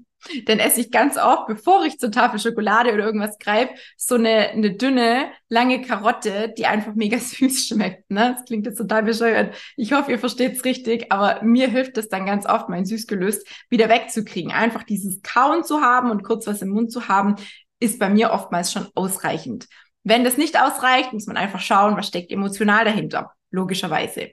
dann 0.46 0.60
esse 0.60 0.82
ich 0.82 0.92
ganz 0.92 1.18
oft, 1.18 1.48
bevor 1.48 1.86
ich 1.86 1.98
zur 1.98 2.12
Tafel 2.12 2.40
Schokolade 2.40 2.94
oder 2.94 3.06
irgendwas 3.06 3.38
greife, 3.40 3.74
so 3.98 4.16
eine, 4.16 4.50
eine 4.50 4.76
dünne, 4.76 5.32
lange 5.48 5.82
Karotte, 5.82 6.54
die 6.58 6.66
einfach 6.66 6.94
mega 6.96 7.18
süß 7.20 7.68
schmeckt. 7.68 8.10
Ne? 8.12 8.36
Das 8.36 8.46
klingt 8.46 8.66
jetzt 8.66 8.78
total 8.78 9.04
bescheuert. 9.04 9.56
Ich 9.78 9.94
hoffe, 9.94 10.12
ihr 10.12 10.20
versteht 10.20 10.58
es 10.58 10.66
richtig, 10.66 11.12
aber 11.12 11.42
mir 11.44 11.70
hilft 11.70 11.98
es 11.98 12.10
dann 12.10 12.26
ganz 12.26 12.46
oft, 12.46 12.70
mein 12.70 12.86
Süßgelöst 12.86 13.48
wieder 13.70 13.90
wegzukriegen. 13.90 14.52
Einfach 14.52 14.84
dieses 14.84 15.22
Kauen 15.22 15.64
zu 15.64 15.82
haben 15.82 16.12
und 16.12 16.24
kurz 16.24 16.48
was 16.48 16.62
im 16.62 16.70
Mund 16.70 16.92
zu 16.92 17.08
haben, 17.08 17.36
ist 17.80 18.00
bei 18.00 18.10
mir 18.10 18.32
oftmals 18.32 18.72
schon 18.72 18.88
ausreichend. 18.96 19.68
Wenn 20.04 20.24
das 20.24 20.38
nicht 20.38 20.60
ausreicht, 20.60 21.14
muss 21.14 21.28
man 21.28 21.38
einfach 21.38 21.60
schauen, 21.60 21.96
was 21.98 22.08
steckt 22.08 22.32
emotional 22.32 22.86
dahinter. 22.86 23.32
Logischerweise. 23.52 24.32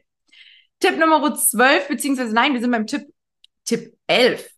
Tipp 0.80 0.98
Nummer 0.98 1.34
12, 1.34 1.88
beziehungsweise 1.88 2.34
nein, 2.34 2.52
wir 2.52 2.60
sind 2.60 2.70
beim 2.70 2.86
Tipp, 2.86 3.06
Tipp 3.64 3.96
11. 4.06 4.55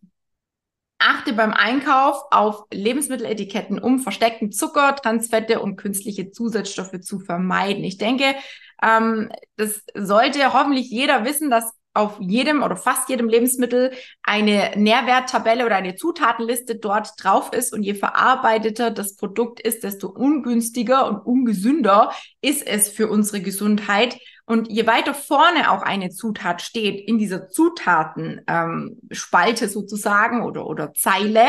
Achte 0.99 1.33
beim 1.33 1.53
Einkauf 1.53 2.25
auf 2.31 2.65
Lebensmitteletiketten, 2.73 3.79
um 3.79 4.01
versteckten 4.01 4.51
Zucker, 4.51 4.97
Transfette 4.97 5.61
und 5.61 5.77
künstliche 5.77 6.31
Zusatzstoffe 6.31 7.01
zu 7.01 7.21
vermeiden. 7.21 7.85
Ich 7.85 7.99
denke, 7.99 8.35
ähm, 8.83 9.31
das 9.57 9.83
sollte 9.95 10.53
hoffentlich 10.53 10.91
jeder 10.91 11.25
wissen, 11.25 11.51
dass 11.51 11.73
auf 11.95 12.19
jedem 12.21 12.63
oder 12.63 12.77
fast 12.77 13.09
jedem 13.09 13.29
Lebensmittel 13.29 13.93
eine 14.23 14.73
Nährwerttabelle 14.77 15.67
oder 15.67 15.77
eine 15.77 15.97
Zutatenliste 15.97 16.77
dort 16.77 17.13
drauf 17.19 17.53
ist. 17.53 17.73
Und 17.73 17.83
je 17.83 17.95
verarbeiteter 17.95 18.91
das 18.91 19.17
Produkt 19.17 19.61
ist, 19.61 19.83
desto 19.83 20.09
ungünstiger 20.09 21.09
und 21.09 21.19
ungesünder 21.19 22.13
ist 22.41 22.67
es 22.67 22.89
für 22.89 23.09
unsere 23.09 23.41
Gesundheit. 23.41 24.17
Und 24.49 24.69
je 24.71 24.87
weiter 24.87 25.13
vorne 25.13 25.71
auch 25.71 25.83
eine 25.83 26.09
Zutat 26.09 26.63
steht 26.63 27.07
in 27.07 27.19
dieser 27.19 27.51
Zutatenspalte 27.51 29.65
ähm, 29.67 29.71
sozusagen 29.71 30.43
oder, 30.43 30.67
oder 30.67 30.95
Zeile, 30.95 31.45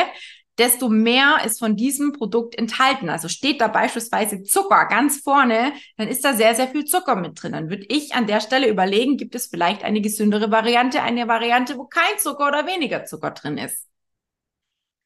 desto 0.58 0.90
mehr 0.90 1.38
ist 1.46 1.60
von 1.60 1.78
diesem 1.78 2.12
Produkt 2.12 2.56
enthalten. 2.56 3.10
Also 3.10 3.30
steht 3.30 3.62
da 3.62 3.70
beispielsweise 3.70 4.44
Zucker 4.44 4.86
ganz 4.88 5.22
vorne, 5.22 5.72
dann 5.96 6.10
ist 6.10 6.26
da 6.26 6.34
sehr, 6.34 6.56
sehr 6.56 6.68
viel 6.68 6.84
Zucker 6.84 7.16
mit 7.16 7.42
drin. 7.42 7.54
Dann 7.54 7.70
würde 7.70 7.86
ich 7.88 8.16
an 8.16 8.28
der 8.28 8.42
Stelle 8.42 8.68
überlegen, 8.68 9.16
gibt 9.16 9.34
es 9.34 9.48
vielleicht 9.48 9.86
eine 9.86 10.02
gesündere 10.02 10.52
Variante, 10.52 11.02
eine 11.02 11.30
Variante, 11.30 11.78
wo 11.78 11.86
kein 11.86 12.18
Zucker 12.18 12.50
oder 12.50 12.68
weniger 12.68 13.06
Zucker 13.06 13.32
drin 13.32 13.58
ist. 13.58 13.88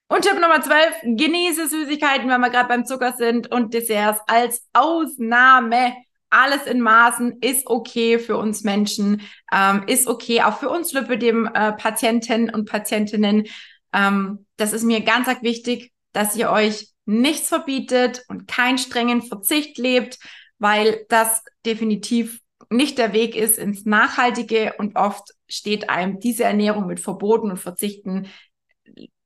Und 0.07 0.23
Tipp 0.23 0.39
Nummer 0.41 0.63
12, 0.63 1.15
genieße 1.15 1.67
Süßigkeiten, 1.67 2.27
wenn 2.27 2.41
wir 2.41 2.49
gerade 2.49 2.69
beim 2.69 2.87
Zucker 2.87 3.13
sind 3.13 3.51
und 3.51 3.75
Desserts 3.75 4.19
als 4.25 4.67
Ausnahme 4.73 5.93
alles 6.33 6.65
in 6.65 6.81
Maßen 6.81 7.39
ist 7.41 7.67
okay 7.67 8.19
für 8.19 8.37
uns 8.37 8.63
Menschen, 8.63 9.21
ähm, 9.51 9.83
ist 9.87 10.07
okay 10.07 10.41
auch 10.41 10.59
für 10.59 10.69
uns 10.69 10.91
Lipödem-Patienten 10.93 12.49
äh, 12.49 12.53
und 12.53 12.69
Patientinnen. 12.69 13.45
Ähm, 13.93 14.45
das 14.57 14.73
ist 14.73 14.83
mir 14.83 15.01
ganz 15.01 15.27
arg 15.27 15.43
wichtig, 15.43 15.93
dass 16.11 16.35
ihr 16.35 16.49
euch 16.49 16.89
nichts 17.05 17.49
verbietet 17.49 18.23
und 18.27 18.47
keinen 18.47 18.77
strengen 18.77 19.21
Verzicht 19.21 19.77
lebt, 19.77 20.19
weil 20.57 21.05
das 21.09 21.43
definitiv 21.65 22.39
nicht 22.69 22.97
der 22.97 23.13
Weg 23.13 23.35
ist 23.35 23.57
ins 23.57 23.85
Nachhaltige 23.85 24.73
und 24.77 24.95
oft 24.95 25.31
steht 25.47 25.89
einem 25.89 26.19
diese 26.19 26.45
Ernährung 26.45 26.87
mit 26.87 26.99
Verboten 26.99 27.51
und 27.51 27.57
Verzichten 27.57 28.27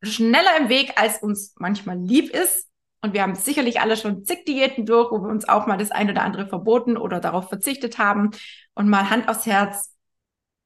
schneller 0.03 0.57
im 0.59 0.69
Weg, 0.69 0.93
als 0.95 1.21
uns 1.21 1.53
manchmal 1.57 1.97
lieb 1.97 2.31
ist. 2.31 2.66
Und 3.01 3.13
wir 3.13 3.21
haben 3.21 3.35
sicherlich 3.35 3.79
alle 3.79 3.95
schon 3.95 4.25
zig 4.25 4.45
Diäten 4.45 4.85
durch, 4.85 5.11
wo 5.11 5.19
wir 5.21 5.29
uns 5.29 5.47
auch 5.47 5.67
mal 5.67 5.77
das 5.77 5.91
eine 5.91 6.11
oder 6.11 6.23
andere 6.23 6.47
verboten 6.47 6.97
oder 6.97 7.19
darauf 7.19 7.49
verzichtet 7.49 7.97
haben. 7.97 8.31
Und 8.73 8.89
mal 8.89 9.09
Hand 9.09 9.29
aufs 9.29 9.45
Herz, 9.45 9.95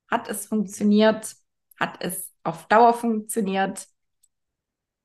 hat 0.10 0.28
es 0.30 0.46
funktioniert? 0.46 1.36
Hat 1.80 1.98
es 2.00 2.32
auf 2.44 2.68
Dauer 2.68 2.94
funktioniert? 2.94 3.88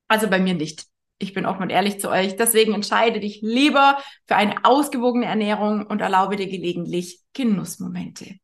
Also 0.08 0.28
bei 0.28 0.38
mir 0.38 0.54
nicht. 0.54 0.86
Ich 1.18 1.32
bin 1.32 1.46
auch 1.46 1.58
mal 1.58 1.70
ehrlich 1.70 2.00
zu 2.00 2.10
euch. 2.10 2.36
Deswegen 2.36 2.74
entscheide 2.74 3.20
dich 3.20 3.40
lieber 3.40 3.98
für 4.26 4.36
eine 4.36 4.64
ausgewogene 4.64 5.26
Ernährung 5.26 5.86
und 5.86 6.00
erlaube 6.00 6.36
dir 6.36 6.48
gelegentlich 6.48 7.20
Genussmomente. 7.32 8.36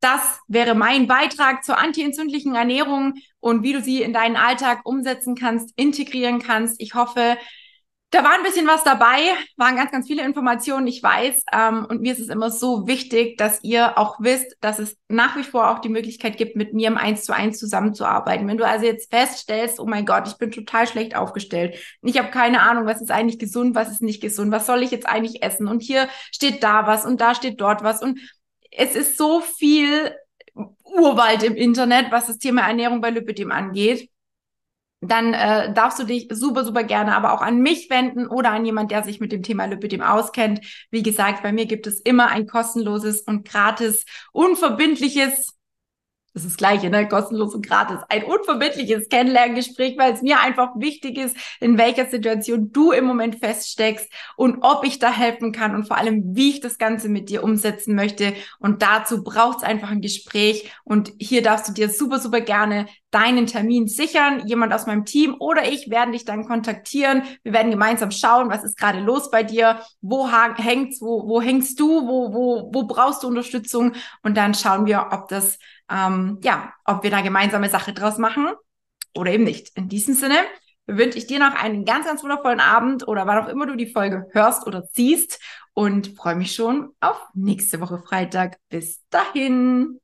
Das 0.00 0.40
wäre 0.46 0.74
mein 0.74 1.06
Beitrag 1.06 1.64
zur 1.64 1.78
antientzündlichen 1.78 2.54
Ernährung 2.54 3.14
und 3.40 3.62
wie 3.62 3.72
du 3.72 3.82
sie 3.82 4.02
in 4.02 4.12
deinen 4.12 4.36
Alltag 4.36 4.80
umsetzen 4.84 5.34
kannst, 5.34 5.72
integrieren 5.76 6.38
kannst. 6.38 6.80
Ich 6.80 6.94
hoffe, 6.94 7.36
da 8.10 8.22
war 8.22 8.34
ein 8.34 8.44
bisschen 8.44 8.68
was 8.68 8.84
dabei, 8.84 9.18
waren 9.56 9.74
ganz, 9.74 9.90
ganz 9.90 10.06
viele 10.06 10.24
Informationen, 10.24 10.86
ich 10.86 11.02
weiß. 11.02 11.44
Ähm, 11.52 11.86
und 11.88 12.02
mir 12.02 12.12
ist 12.12 12.20
es 12.20 12.28
immer 12.28 12.50
so 12.50 12.86
wichtig, 12.86 13.36
dass 13.36 13.62
ihr 13.64 13.98
auch 13.98 14.20
wisst, 14.20 14.56
dass 14.60 14.78
es 14.78 14.96
nach 15.08 15.36
wie 15.36 15.42
vor 15.42 15.70
auch 15.70 15.80
die 15.80 15.88
Möglichkeit 15.88 16.36
gibt, 16.36 16.54
mit 16.54 16.72
mir 16.72 16.86
im 16.86 16.98
Eins 16.98 17.24
zu 17.24 17.34
eins 17.34 17.58
zusammenzuarbeiten. 17.58 18.46
Wenn 18.46 18.58
du 18.58 18.66
also 18.66 18.86
jetzt 18.86 19.12
feststellst, 19.12 19.80
oh 19.80 19.86
mein 19.86 20.06
Gott, 20.06 20.28
ich 20.28 20.38
bin 20.38 20.52
total 20.52 20.86
schlecht 20.86 21.16
aufgestellt. 21.16 21.76
Ich 22.02 22.16
habe 22.16 22.30
keine 22.30 22.62
Ahnung, 22.62 22.86
was 22.86 23.02
ist 23.02 23.10
eigentlich 23.10 23.40
gesund, 23.40 23.74
was 23.74 23.90
ist 23.90 24.02
nicht 24.02 24.20
gesund, 24.20 24.52
was 24.52 24.66
soll 24.66 24.82
ich 24.82 24.92
jetzt 24.92 25.08
eigentlich 25.08 25.42
essen? 25.42 25.66
Und 25.66 25.82
hier 25.82 26.08
steht 26.30 26.62
da 26.62 26.86
was 26.86 27.04
und 27.04 27.20
da 27.20 27.34
steht 27.34 27.60
dort 27.60 27.82
was. 27.82 28.02
Und 28.02 28.20
es 28.70 28.94
ist 28.94 29.18
so 29.18 29.40
viel 29.40 30.14
Urwald 30.54 31.42
im 31.42 31.56
Internet, 31.56 32.12
was 32.12 32.28
das 32.28 32.38
Thema 32.38 32.68
Ernährung 32.68 33.00
bei 33.00 33.10
Lipidem 33.10 33.50
angeht 33.50 34.08
dann 35.00 35.34
äh, 35.34 35.72
darfst 35.72 35.98
du 35.98 36.04
dich 36.04 36.28
super, 36.30 36.64
super 36.64 36.82
gerne 36.82 37.14
aber 37.14 37.32
auch 37.32 37.42
an 37.42 37.60
mich 37.60 37.90
wenden 37.90 38.26
oder 38.26 38.50
an 38.52 38.64
jemand, 38.64 38.90
der 38.90 39.02
sich 39.02 39.20
mit 39.20 39.32
dem 39.32 39.42
Thema 39.42 39.66
Lipidem 39.66 40.00
auskennt. 40.00 40.60
Wie 40.90 41.02
gesagt, 41.02 41.42
bei 41.42 41.52
mir 41.52 41.66
gibt 41.66 41.86
es 41.86 42.00
immer 42.00 42.28
ein 42.28 42.46
kostenloses 42.46 43.20
und 43.22 43.46
gratis, 43.46 44.04
unverbindliches 44.32 45.55
das 46.36 46.44
ist 46.44 46.52
das 46.52 46.56
Gleiche, 46.58 46.90
ne? 46.90 47.08
kostenlos 47.08 47.54
und 47.54 47.66
gratis. 47.66 47.96
Ein 48.10 48.24
unverbindliches 48.24 49.08
Kennenlerngespräch, 49.08 49.96
weil 49.96 50.12
es 50.12 50.20
mir 50.20 50.38
einfach 50.38 50.72
wichtig 50.76 51.16
ist, 51.16 51.34
in 51.60 51.78
welcher 51.78 52.04
Situation 52.04 52.72
du 52.72 52.92
im 52.92 53.06
Moment 53.06 53.36
feststeckst 53.36 54.12
und 54.36 54.58
ob 54.60 54.84
ich 54.84 54.98
da 54.98 55.10
helfen 55.10 55.52
kann 55.52 55.74
und 55.74 55.86
vor 55.86 55.96
allem, 55.96 56.36
wie 56.36 56.50
ich 56.50 56.60
das 56.60 56.76
Ganze 56.76 57.08
mit 57.08 57.30
dir 57.30 57.42
umsetzen 57.42 57.94
möchte. 57.94 58.34
Und 58.58 58.82
dazu 58.82 59.24
braucht 59.24 59.58
es 59.58 59.64
einfach 59.64 59.88
ein 59.88 60.02
Gespräch. 60.02 60.70
Und 60.84 61.10
hier 61.18 61.42
darfst 61.42 61.68
du 61.68 61.72
dir 61.72 61.88
super, 61.88 62.18
super 62.18 62.42
gerne 62.42 62.84
deinen 63.10 63.46
Termin 63.46 63.88
sichern. 63.88 64.46
Jemand 64.46 64.74
aus 64.74 64.86
meinem 64.86 65.06
Team 65.06 65.36
oder 65.38 65.66
ich 65.66 65.88
werden 65.88 66.12
dich 66.12 66.26
dann 66.26 66.46
kontaktieren. 66.46 67.22
Wir 67.44 67.54
werden 67.54 67.70
gemeinsam 67.70 68.10
schauen, 68.10 68.50
was 68.50 68.62
ist 68.62 68.76
gerade 68.76 69.00
los 69.00 69.30
bei 69.30 69.42
dir, 69.42 69.80
wo 70.02 70.28
hängt's, 70.28 71.00
wo, 71.00 71.26
wo 71.26 71.40
hängst 71.40 71.80
du, 71.80 72.06
wo, 72.06 72.34
wo, 72.34 72.70
wo 72.74 72.82
brauchst 72.82 73.22
du 73.22 73.28
Unterstützung? 73.28 73.92
Und 74.22 74.36
dann 74.36 74.52
schauen 74.52 74.84
wir, 74.84 75.08
ob 75.12 75.28
das 75.28 75.58
ähm, 75.90 76.38
ja, 76.42 76.72
ob 76.84 77.02
wir 77.02 77.10
da 77.10 77.20
gemeinsame 77.20 77.68
Sache 77.68 77.92
draus 77.92 78.18
machen 78.18 78.48
oder 79.14 79.32
eben 79.32 79.44
nicht. 79.44 79.76
In 79.76 79.88
diesem 79.88 80.14
Sinne 80.14 80.36
wünsche 80.86 81.18
ich 81.18 81.26
dir 81.26 81.38
noch 81.38 81.54
einen 81.54 81.84
ganz, 81.84 82.06
ganz 82.06 82.22
wundervollen 82.22 82.60
Abend 82.60 83.06
oder 83.08 83.26
wann 83.26 83.44
auch 83.44 83.48
immer 83.48 83.66
du 83.66 83.76
die 83.76 83.92
Folge 83.92 84.26
hörst 84.32 84.66
oder 84.66 84.84
siehst 84.92 85.40
und 85.74 86.16
freue 86.16 86.36
mich 86.36 86.54
schon 86.54 86.94
auf 87.00 87.20
nächste 87.34 87.80
Woche 87.80 87.98
Freitag. 87.98 88.58
Bis 88.68 89.02
dahin. 89.10 89.98